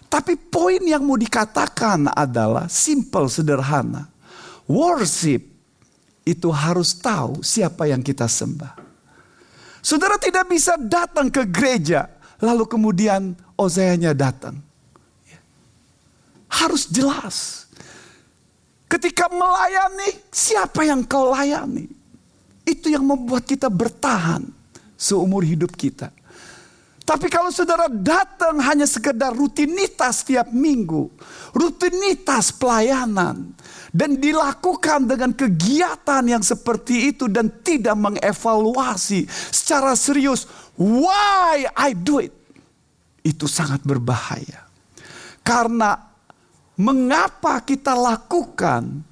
[0.08, 4.10] Tapi poin yang mau dikatakan adalah simple, sederhana
[4.70, 5.50] Worship
[6.22, 8.89] itu harus tahu siapa yang kita sembah.
[9.80, 12.08] Saudara tidak bisa datang ke gereja
[12.40, 14.56] lalu kemudian Ozayanya datang.
[15.28, 15.40] Ya.
[16.48, 17.68] Harus jelas.
[18.88, 21.86] Ketika melayani, siapa yang kau layani?
[22.64, 24.48] Itu yang membuat kita bertahan
[24.96, 26.08] seumur hidup kita.
[27.04, 31.10] Tapi kalau saudara datang hanya sekedar rutinitas setiap minggu,
[31.50, 33.50] rutinitas pelayanan,
[33.90, 40.46] dan dilakukan dengan kegiatan yang seperti itu dan tidak mengevaluasi secara serius,
[40.78, 42.34] why I do it,
[43.26, 44.66] itu sangat berbahaya.
[45.42, 45.98] Karena
[46.78, 49.02] mengapa kita lakukan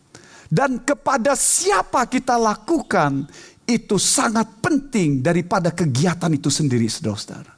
[0.49, 3.27] dan kepada siapa kita lakukan
[3.69, 7.53] itu sangat penting daripada kegiatan itu sendiri, saudara-saudara.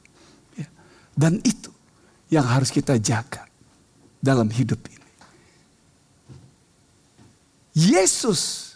[1.15, 1.71] Dan itu
[2.31, 3.47] yang harus kita jaga
[4.19, 5.00] dalam hidup ini.
[7.71, 8.73] Yesus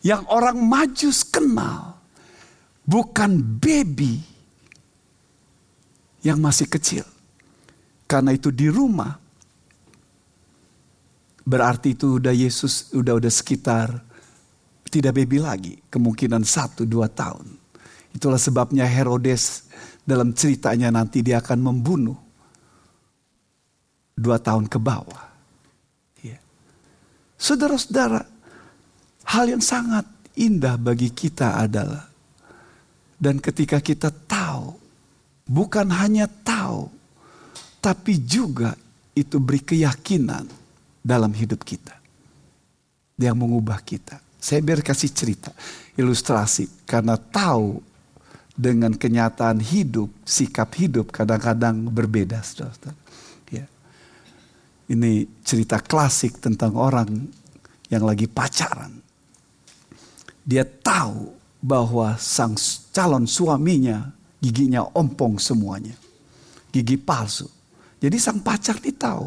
[0.00, 2.00] yang orang majus kenal
[2.86, 4.22] bukan baby
[6.24, 7.04] yang masih kecil.
[8.06, 9.18] Karena itu di rumah
[11.46, 13.88] berarti itu udah Yesus udah udah sekitar
[14.86, 17.58] tidak baby lagi, kemungkinan satu dua tahun.
[18.14, 19.68] Itulah sebabnya Herodes
[20.06, 22.16] dalam ceritanya nanti dia akan membunuh
[24.16, 25.35] dua tahun ke bawah.
[27.36, 28.24] Saudara-saudara,
[29.28, 32.16] hal yang sangat indah bagi kita adalah
[33.16, 34.76] dan ketika kita tahu,
[35.48, 36.92] bukan hanya tahu,
[37.80, 38.76] tapi juga
[39.16, 40.44] itu beri keyakinan
[41.00, 41.96] dalam hidup kita.
[43.16, 44.20] Yang mengubah kita.
[44.36, 45.48] Saya biar kasih cerita,
[45.96, 46.84] ilustrasi.
[46.84, 47.80] Karena tahu
[48.52, 52.44] dengan kenyataan hidup, sikap hidup kadang-kadang berbeda.
[52.44, 52.92] Saudara.
[54.86, 57.10] Ini cerita klasik tentang orang
[57.90, 59.02] yang lagi pacaran.
[60.46, 62.54] Dia tahu bahwa sang
[62.94, 65.98] calon suaminya giginya ompong semuanya.
[66.70, 67.50] Gigi palsu.
[67.98, 69.26] Jadi sang pacar ini tahu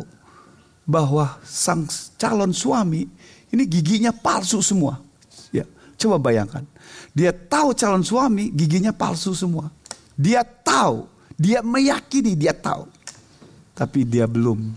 [0.87, 1.83] bahwa sang
[2.15, 3.03] calon suami
[3.51, 5.01] ini giginya palsu semua.
[5.51, 5.67] Ya,
[5.99, 6.63] coba bayangkan
[7.11, 9.73] dia tahu calon suami giginya palsu semua.
[10.15, 12.87] Dia tahu, dia meyakini dia tahu.
[13.75, 14.75] Tapi dia belum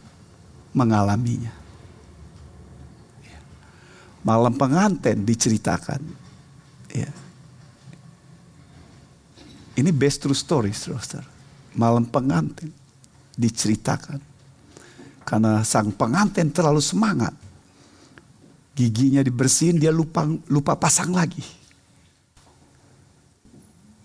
[0.73, 1.53] mengalaminya.
[3.25, 3.39] Ya.
[4.25, 6.01] Malam pengantin diceritakan.
[6.93, 7.13] Ya.
[9.73, 11.25] Ini best true story, saudara.
[11.73, 12.69] Malam pengantin
[13.37, 14.21] diceritakan.
[15.25, 17.33] Karena sang pengantin terlalu semangat.
[18.73, 21.45] Giginya dibersihin, dia lupa lupa pasang lagi.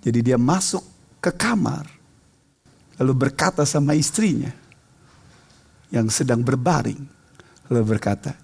[0.04, 0.84] Jadi dia masuk
[1.20, 1.88] ke kamar.
[2.96, 4.67] Lalu berkata sama istrinya.
[5.92, 7.00] Yang sedang berbaring.
[7.72, 8.36] Lalu berkata,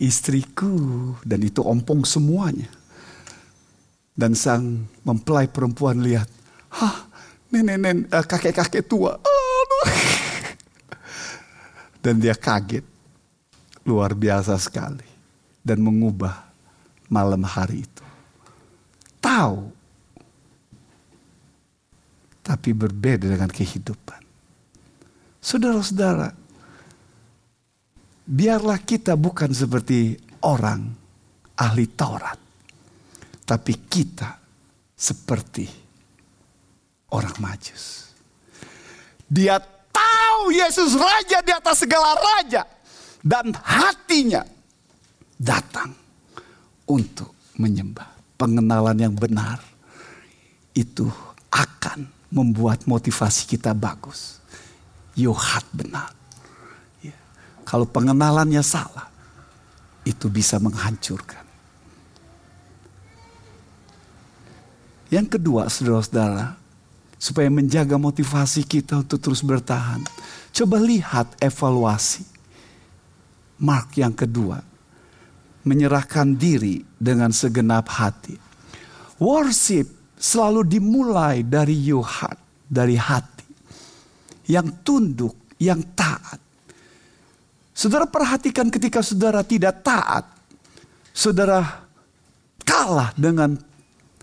[0.00, 1.14] istriku.
[1.20, 2.68] Dan itu ompong semuanya.
[4.16, 6.28] Dan sang mempelai perempuan lihat.
[6.72, 7.08] Hah,
[7.52, 9.16] nenek-nenek, eh, kakek-kakek tua.
[9.16, 9.84] Aduh.
[12.04, 12.84] Dan dia kaget.
[13.84, 15.04] Luar biasa sekali.
[15.60, 16.48] Dan mengubah
[17.12, 18.04] malam hari itu.
[19.20, 19.76] Tahu
[22.46, 24.22] tapi berbeda dengan kehidupan.
[25.42, 26.30] Saudara-saudara,
[28.26, 30.90] biarlah kita bukan seperti orang
[31.56, 32.36] ahli Taurat,
[33.46, 34.36] tapi kita
[34.92, 35.64] seperti
[37.14, 38.10] orang Majus.
[39.26, 42.66] Dia tahu Yesus raja di atas segala raja
[43.22, 44.42] dan hatinya
[45.38, 45.94] datang
[46.86, 48.14] untuk menyembah.
[48.36, 49.64] Pengenalan yang benar
[50.76, 51.08] itu
[51.48, 54.44] akan membuat motivasi kita bagus.
[55.16, 56.12] Yohat benar.
[57.66, 59.10] Kalau pengenalannya salah,
[60.06, 61.42] itu bisa menghancurkan.
[65.10, 66.54] Yang kedua, saudara-saudara,
[67.18, 70.06] supaya menjaga motivasi kita untuk terus bertahan,
[70.54, 72.22] coba lihat evaluasi.
[73.58, 74.62] Mark yang kedua,
[75.66, 78.38] menyerahkan diri dengan segenap hati.
[79.18, 82.38] Worship selalu dimulai dari your heart,
[82.70, 83.48] dari hati.
[84.46, 86.45] Yang tunduk, yang taat.
[87.76, 90.24] Saudara perhatikan ketika saudara tidak taat,
[91.12, 91.84] saudara
[92.64, 93.52] kalah dengan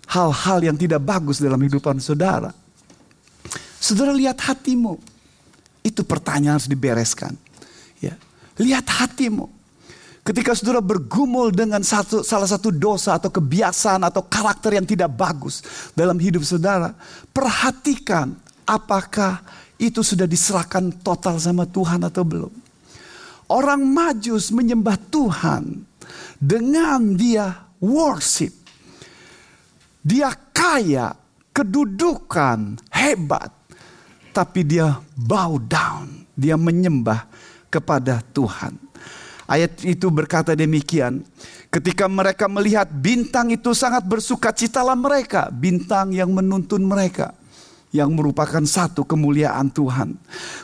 [0.09, 2.49] hal-hal yang tidak bagus dalam kehidupan saudara.
[3.77, 4.97] Saudara lihat hatimu.
[5.85, 7.37] Itu pertanyaan harus dibereskan.
[8.01, 8.17] Ya.
[8.57, 9.45] Lihat hatimu.
[10.23, 15.61] Ketika saudara bergumul dengan satu, salah satu dosa atau kebiasaan atau karakter yang tidak bagus
[15.93, 16.95] dalam hidup saudara,
[17.35, 18.31] perhatikan
[18.63, 19.43] apakah
[19.75, 22.62] itu sudah diserahkan total sama Tuhan atau belum.
[23.47, 25.83] Orang majus menyembah Tuhan
[26.39, 28.51] dengan dia worship.
[30.03, 31.15] Dia kaya,
[31.55, 33.51] kedudukan, hebat.
[34.33, 37.29] Tapi dia bow down, dia menyembah
[37.69, 38.93] kepada Tuhan
[39.43, 41.21] Ayat itu berkata demikian.
[41.67, 45.51] Ketika mereka melihat bintang itu sangat bersuka citalah mereka.
[45.51, 47.35] Bintang yang menuntun mereka.
[47.93, 50.17] Yang merupakan satu kemuliaan Tuhan.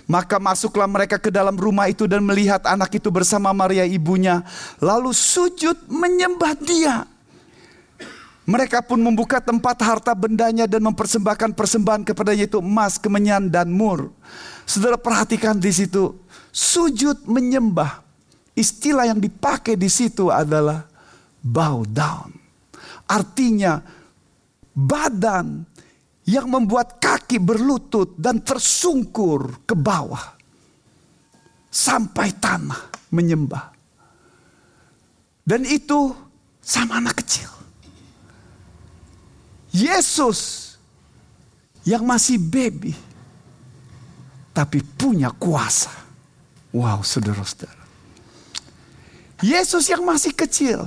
[0.09, 4.41] Maka masuklah mereka ke dalam rumah itu dan melihat anak itu bersama Maria ibunya.
[4.82, 7.05] Lalu sujud menyembah dia.
[8.49, 14.09] Mereka pun membuka tempat harta bendanya dan mempersembahkan persembahan kepadanya itu emas, kemenyan, dan mur.
[14.65, 16.17] Saudara perhatikan di situ,
[16.49, 18.01] sujud menyembah.
[18.57, 20.89] Istilah yang dipakai di situ adalah
[21.45, 22.34] bow down.
[23.05, 23.86] Artinya
[24.73, 25.69] badan
[26.30, 30.38] yang membuat kaki berlutut dan tersungkur ke bawah.
[31.73, 33.73] Sampai tanah menyembah.
[35.41, 36.13] Dan itu
[36.61, 37.49] sama anak kecil.
[39.73, 40.73] Yesus
[41.86, 42.93] yang masih baby
[44.53, 45.93] tapi punya kuasa.
[46.69, 47.82] Wow, saudara-saudara.
[49.41, 50.86] Yesus yang masih kecil.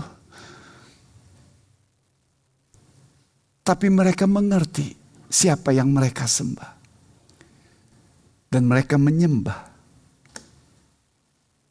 [3.62, 5.01] Tapi mereka mengerti
[5.32, 6.84] siapa yang mereka sembah.
[8.52, 9.72] Dan mereka menyembah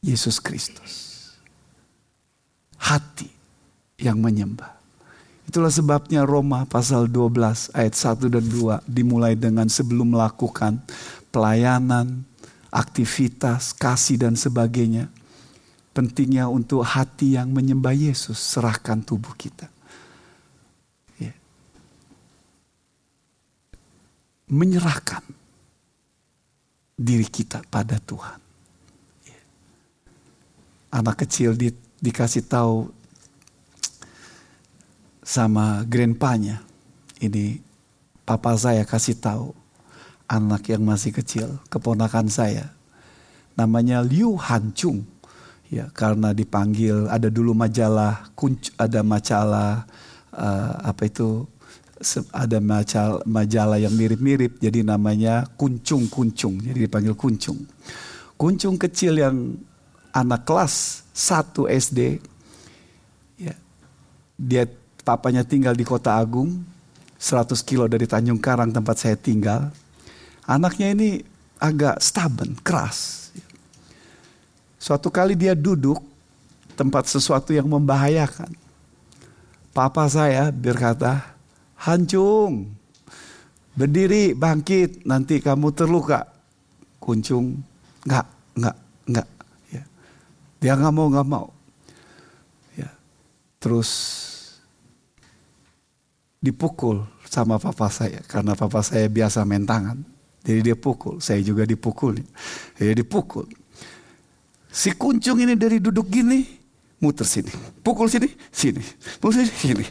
[0.02, 1.14] Yesus Kristus.
[2.82, 3.30] Hati
[4.02, 4.82] yang menyembah.
[5.46, 10.82] Itulah sebabnya Roma pasal 12 ayat 1 dan 2 dimulai dengan sebelum melakukan
[11.30, 12.26] pelayanan,
[12.74, 15.06] aktivitas, kasih dan sebagainya.
[15.92, 19.68] Pentingnya untuk hati yang menyembah Yesus, serahkan tubuh kita.
[24.52, 25.24] Menyerahkan
[27.00, 28.40] diri kita pada Tuhan.
[30.92, 31.72] Anak kecil di,
[32.04, 32.92] dikasih tahu
[35.24, 36.60] sama grandpanya.
[37.24, 37.64] Ini
[38.28, 39.56] papa saya kasih tahu
[40.28, 42.72] anak yang masih kecil, keponakan saya.
[43.56, 45.04] Namanya Liu Hancung.
[45.72, 49.88] Ya, karena dipanggil ada dulu majalah kunc ada majalah
[50.36, 51.48] uh, apa itu
[52.34, 57.62] ada majalah, majalah yang mirip-mirip jadi namanya kuncung kuncung jadi dipanggil kuncung
[58.36, 59.56] kuncung kecil yang
[60.12, 62.20] anak kelas 1 SD
[63.38, 63.54] ya
[64.36, 64.66] dia
[65.02, 66.62] papanya tinggal di Kota Agung,
[67.18, 69.74] 100 kilo dari Tanjung Karang tempat saya tinggal.
[70.46, 71.10] Anaknya ini
[71.62, 73.30] agak stubborn, keras.
[74.82, 76.02] Suatu kali dia duduk
[76.74, 78.50] tempat sesuatu yang membahayakan.
[79.72, 81.38] Papa saya berkata,
[81.82, 82.78] Hancung,
[83.74, 86.30] berdiri, bangkit, nanti kamu terluka.
[87.02, 87.58] Kuncung,
[88.06, 88.78] enggak, enggak,
[89.10, 89.28] enggak.
[89.74, 89.84] Ya.
[90.62, 91.48] Dia nggak mau, nggak mau.
[92.78, 92.90] Ya.
[93.58, 93.90] Terus
[96.38, 99.98] dipukul sama papa saya karena papa saya biasa main tangan.
[100.42, 102.18] Jadi dia pukul, saya juga dipukul.
[102.78, 103.46] Jadi dipukul.
[104.70, 106.46] Si kuncung ini dari duduk gini,
[106.98, 107.54] muter sini.
[107.86, 108.82] Pukul sini, sini.
[109.22, 109.86] Pukul sini, sini.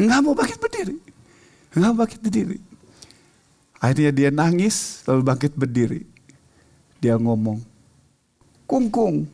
[0.00, 1.11] Nggak mau bangkit berdiri.
[1.72, 2.58] Nggak mau bangkit berdiri.
[3.82, 6.04] Akhirnya dia nangis, lalu bangkit berdiri.
[7.02, 7.58] Dia ngomong,
[8.68, 9.26] kungkung,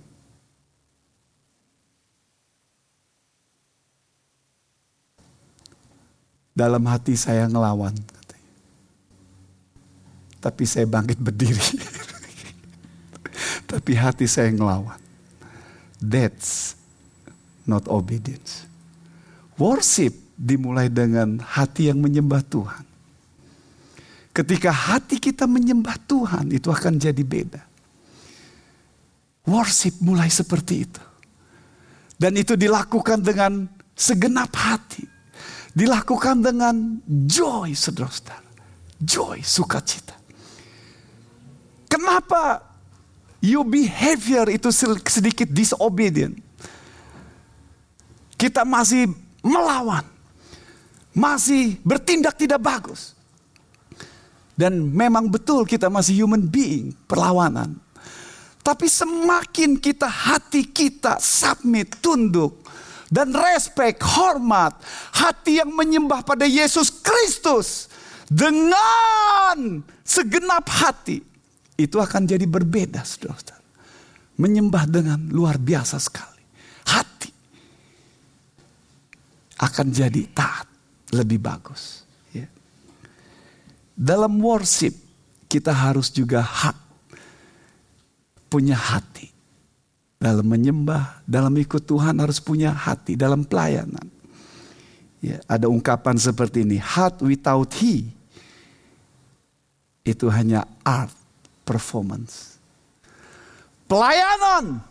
[6.58, 7.94] Dalam hati saya ngelawan.
[10.42, 11.54] Tapi saya bangkit berdiri.
[13.70, 14.98] Tapi hati saya ngelawan.
[16.02, 16.74] That's
[17.62, 18.66] not obedience.
[19.54, 22.86] Worship dimulai dengan hati yang menyembah Tuhan.
[24.30, 27.58] Ketika hati kita menyembah Tuhan, itu akan jadi beda.
[29.50, 31.02] Worship mulai seperti itu.
[32.14, 33.66] Dan itu dilakukan dengan
[33.98, 35.18] segenap hati
[35.78, 38.42] dilakukan dengan joy, saudara-saudara.
[38.98, 40.18] Joy, sukacita.
[41.86, 42.66] Kenapa
[43.38, 44.74] your behavior itu
[45.06, 46.34] sedikit disobedient?
[48.34, 50.02] Kita masih melawan.
[51.18, 53.18] Masih bertindak tidak bagus.
[54.54, 57.74] Dan memang betul kita masih human being, perlawanan.
[58.62, 62.62] Tapi semakin kita hati kita submit, tunduk,
[63.08, 64.76] dan respect, hormat,
[65.16, 67.88] hati yang menyembah pada Yesus Kristus
[68.28, 71.24] dengan segenap hati,
[71.80, 73.64] itu akan jadi berbeda, saudara-saudara.
[74.36, 76.44] Menyembah dengan luar biasa sekali.
[76.84, 77.32] Hati
[79.64, 80.67] akan jadi taat,
[81.14, 82.04] lebih bagus.
[82.30, 82.48] Ya.
[83.96, 84.94] Dalam worship,
[85.48, 86.76] kita harus juga hak,
[88.48, 89.28] punya hati
[90.18, 94.08] dalam menyembah, dalam ikut Tuhan harus punya hati dalam pelayanan.
[95.18, 98.06] Ya, ada ungkapan seperti ini, heart without he
[100.06, 101.12] itu hanya art
[101.66, 102.56] performance.
[103.90, 104.88] Pelayanan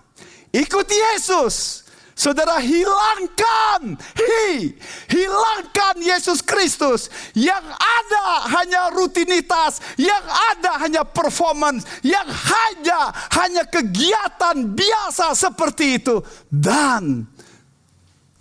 [0.58, 1.87] Ikuti Yesus.
[2.18, 4.74] Saudara hilangkan, hi,
[5.06, 7.14] hilangkan Yesus Kristus.
[7.38, 16.18] Yang ada hanya rutinitas, yang ada hanya performance, yang hanya hanya kegiatan biasa seperti itu.
[16.50, 17.30] Dan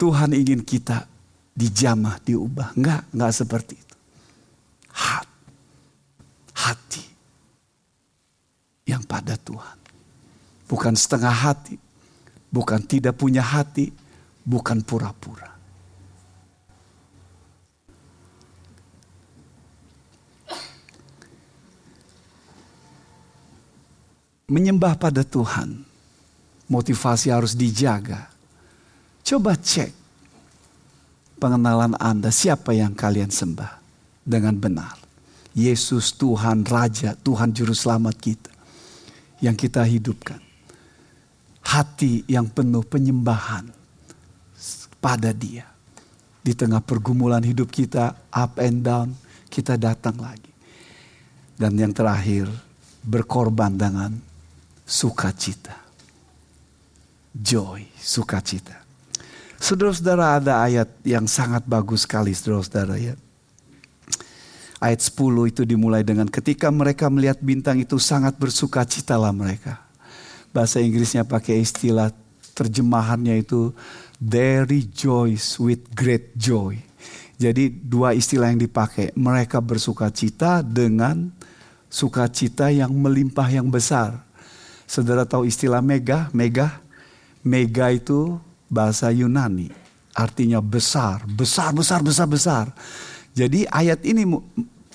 [0.01, 1.05] Tuhan ingin kita
[1.53, 2.73] dijamah, diubah.
[2.81, 3.97] Enggak, enggak seperti itu.
[4.97, 5.53] Hati,
[6.57, 7.05] hati
[8.89, 9.77] yang pada Tuhan.
[10.65, 11.77] Bukan setengah hati,
[12.51, 13.91] bukan tidak punya hati,
[14.47, 15.55] bukan pura-pura.
[24.47, 25.83] Menyembah pada Tuhan,
[26.71, 28.31] motivasi harus dijaga.
[29.27, 29.91] Coba cek
[31.43, 33.83] pengenalan Anda siapa yang kalian sembah
[34.23, 35.03] dengan benar.
[35.51, 38.55] Yesus Tuhan Raja, Tuhan Juru Selamat kita.
[39.43, 40.46] Yang kita hidupkan
[41.67, 43.67] hati yang penuh penyembahan
[45.03, 45.67] pada Dia.
[46.47, 49.11] Di tengah pergumulan hidup kita, up and down,
[49.51, 50.55] kita datang lagi.
[51.59, 52.47] Dan yang terakhir,
[53.03, 54.15] berkorban dengan
[54.87, 55.75] sukacita.
[57.35, 58.87] Joy, sukacita.
[59.59, 63.15] Saudara-saudara ada ayat yang sangat bagus sekali saudara-saudara ya.
[64.77, 69.86] Ayat 10 itu dimulai dengan ketika mereka melihat bintang itu sangat bersukacitalah mereka
[70.57, 72.09] bahasa Inggrisnya pakai istilah
[72.57, 73.77] terjemahannya itu
[74.17, 76.81] they rejoice with great joy.
[77.37, 81.29] Jadi dua istilah yang dipakai, mereka bersuka cita dengan
[81.93, 84.25] sukacita yang melimpah yang besar.
[84.89, 86.33] Saudara tahu istilah mega?
[86.33, 86.81] Mega,
[87.45, 88.41] mega itu
[88.73, 89.69] bahasa Yunani,
[90.17, 92.67] artinya besar, besar, besar, besar, besar.
[93.37, 94.25] Jadi ayat ini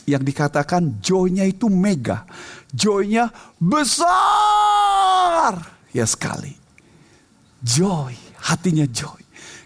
[0.10, 2.26] yang dikatakan joy-nya itu mega,
[2.74, 3.30] joy-nya
[3.62, 4.12] besar
[5.92, 6.56] ya sekali.
[7.62, 9.22] Joy, hatinya joy.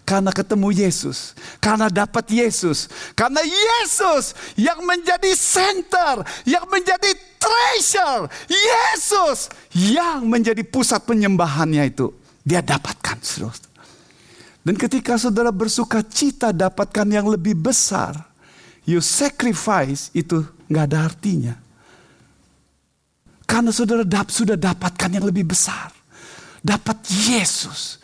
[0.06, 2.86] Karena ketemu Yesus, karena dapat Yesus,
[3.18, 7.10] karena Yesus yang menjadi center, yang menjadi
[7.42, 12.14] treasure, Yesus yang menjadi pusat penyembahannya itu,
[12.46, 13.66] dia dapatkan, saudara.
[14.62, 18.14] Dan ketika saudara bersuka cita dapatkan yang lebih besar,
[18.86, 21.65] you sacrifice itu nggak ada artinya.
[23.56, 25.88] Karena saudara sudah dapatkan yang lebih besar.
[26.60, 27.96] Dapat Yesus.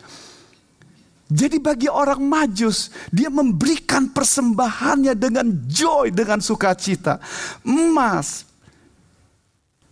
[1.29, 7.21] Jadi bagi orang majus, dia memberikan persembahannya dengan joy, dengan sukacita.
[7.69, 8.49] Emas,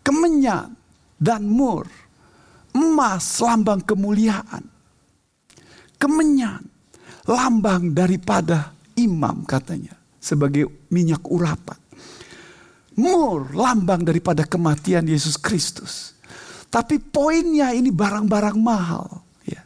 [0.02, 0.74] kemenyan,
[1.22, 1.86] dan mur.
[2.74, 4.66] Emas lambang kemuliaan.
[6.02, 6.66] Kemenyan,
[7.30, 9.94] lambang daripada imam katanya.
[10.18, 11.81] Sebagai minyak urapan.
[13.02, 16.14] Mur, lambang daripada kematian Yesus Kristus.
[16.70, 19.26] Tapi poinnya ini barang-barang mahal.
[19.44, 19.66] Ya.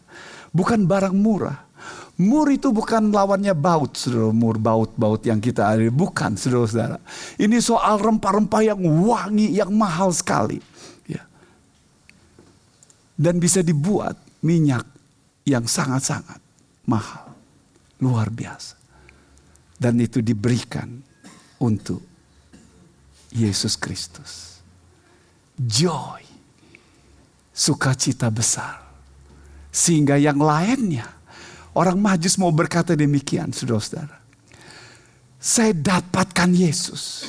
[0.56, 1.68] Bukan barang murah.
[2.16, 4.32] Mur itu bukan lawannya baut, saudara.
[4.32, 5.84] Mur baut-baut yang kita ada.
[5.92, 6.98] Bukan, saudara-saudara.
[7.36, 10.64] Ini soal rempah-rempah yang wangi, yang mahal sekali.
[11.12, 11.28] Ya.
[13.20, 14.88] Dan bisa dibuat minyak
[15.44, 16.40] yang sangat-sangat
[16.88, 17.36] mahal.
[18.00, 18.80] Luar biasa.
[19.76, 20.88] Dan itu diberikan
[21.60, 22.15] untuk
[23.36, 24.64] Yesus Kristus.
[25.60, 26.24] Joy.
[27.52, 28.80] Sukacita besar.
[29.76, 31.12] Sehingga yang lainnya.
[31.76, 34.24] Orang majus mau berkata demikian saudara-saudara.
[35.36, 37.28] Saya dapatkan Yesus.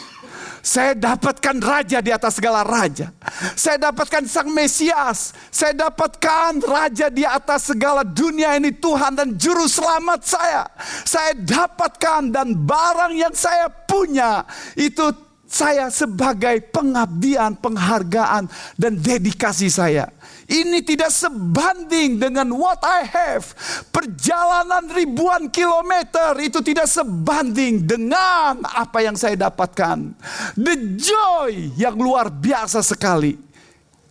[0.66, 3.14] Saya dapatkan raja di atas segala raja.
[3.54, 5.30] Saya dapatkan sang Mesias.
[5.50, 10.66] Saya dapatkan raja di atas segala dunia ini Tuhan dan juru selamat saya.
[11.07, 14.42] Saya dapatkan dan barang yang saya punya
[14.74, 20.11] itu saya sebagai pengabdian, penghargaan, dan dedikasi saya.
[20.47, 23.55] Ini tidak sebanding dengan what I have.
[23.94, 30.14] Perjalanan ribuan kilometer itu tidak sebanding dengan apa yang saya dapatkan.
[30.59, 33.38] The joy yang luar biasa sekali.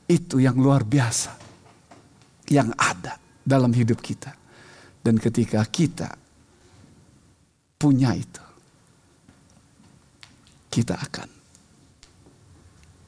[0.07, 1.35] Itu yang luar biasa.
[2.47, 4.35] Yang ada dalam hidup kita.
[5.03, 6.15] Dan ketika kita
[7.75, 8.44] punya itu
[10.75, 11.31] kita akan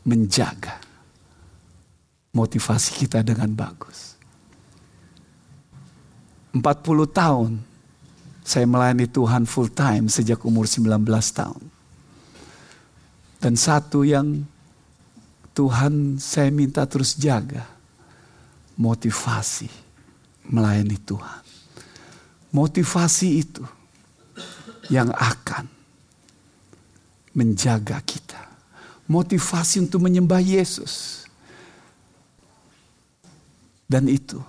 [0.07, 0.79] menjaga
[2.31, 4.15] motivasi kita dengan bagus.
[6.55, 6.63] 40
[7.11, 7.51] tahun
[8.47, 11.03] saya melayani Tuhan full time sejak umur 19
[11.35, 11.63] tahun.
[13.43, 14.47] Dan satu yang
[15.51, 17.67] Tuhan saya minta terus jaga.
[18.77, 19.67] Motivasi
[20.47, 21.43] melayani Tuhan.
[22.53, 23.65] Motivasi itu
[24.87, 25.76] yang akan
[27.37, 28.49] menjaga kita.
[29.05, 31.23] Motivasi untuk menyembah Yesus.
[33.87, 34.41] Dan itu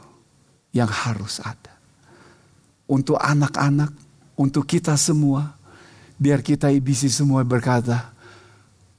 [0.72, 1.76] yang harus ada.
[2.88, 3.92] Untuk anak-anak,
[4.34, 5.54] untuk kita semua,
[6.16, 8.10] biar kita ibisi semua berkata,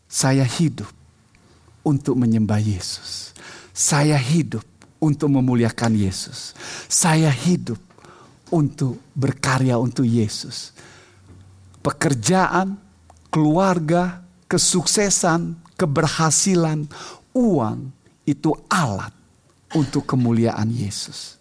[0.07, 0.87] saya hidup
[1.83, 3.33] untuk menyembah Yesus.
[3.73, 4.63] Saya hidup
[5.01, 6.53] untuk memuliakan Yesus.
[6.87, 7.79] Saya hidup
[8.53, 10.71] untuk berkarya untuk Yesus.
[11.79, 12.88] Pekerjaan,
[13.30, 16.89] keluarga, kesuksesan, keberhasilan,
[17.34, 17.89] uang
[18.25, 19.13] itu alat
[19.73, 21.38] untuk kemuliaan Yesus.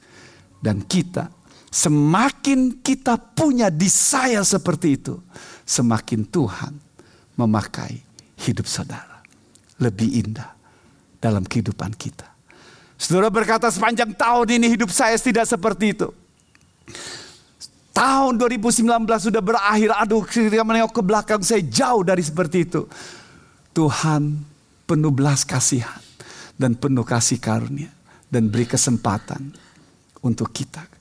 [0.60, 1.32] Dan kita,
[1.68, 5.20] semakin kita punya desire seperti itu,
[5.64, 6.72] semakin Tuhan
[7.38, 8.00] memakai
[8.40, 9.22] hidup saudara
[9.78, 10.50] lebih indah
[11.22, 12.26] dalam kehidupan kita.
[12.98, 16.10] Saudara berkata sepanjang tahun ini hidup saya tidak seperti itu.
[17.98, 22.86] Tahun 2019 sudah berakhir, aduh ketika menengok ke belakang saya jauh dari seperti itu.
[23.74, 24.38] Tuhan
[24.86, 25.98] penuh belas kasihan
[26.54, 27.90] dan penuh kasih karunia
[28.30, 29.50] dan beri kesempatan
[30.22, 30.97] untuk kita.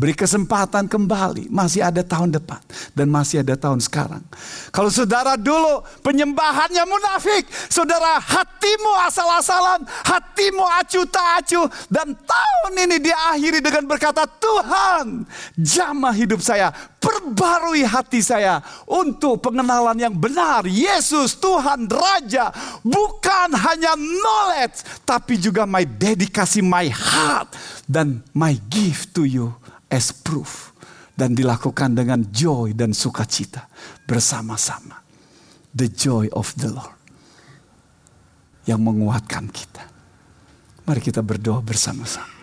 [0.00, 2.56] Beri kesempatan kembali, masih ada tahun depan
[2.96, 4.24] dan masih ada tahun sekarang.
[4.72, 12.96] Kalau saudara dulu penyembahannya munafik, saudara hatimu asal-asalan, hatimu acuh tak acuh dan tahun ini
[12.96, 15.28] diakhiri dengan berkata, "Tuhan,
[15.60, 20.64] jamah hidup saya, perbarui hati saya untuk pengenalan yang benar.
[20.64, 22.48] Yesus Tuhan Raja,
[22.80, 27.52] bukan hanya knowledge, tapi juga my dedikasi my heart
[27.84, 29.59] dan my gift to you
[29.90, 30.72] as proof
[31.12, 33.68] dan dilakukan dengan joy dan sukacita
[34.08, 35.04] bersama-sama.
[35.70, 36.98] The joy of the Lord
[38.64, 39.84] yang menguatkan kita.
[40.88, 42.39] Mari kita berdoa bersama-sama.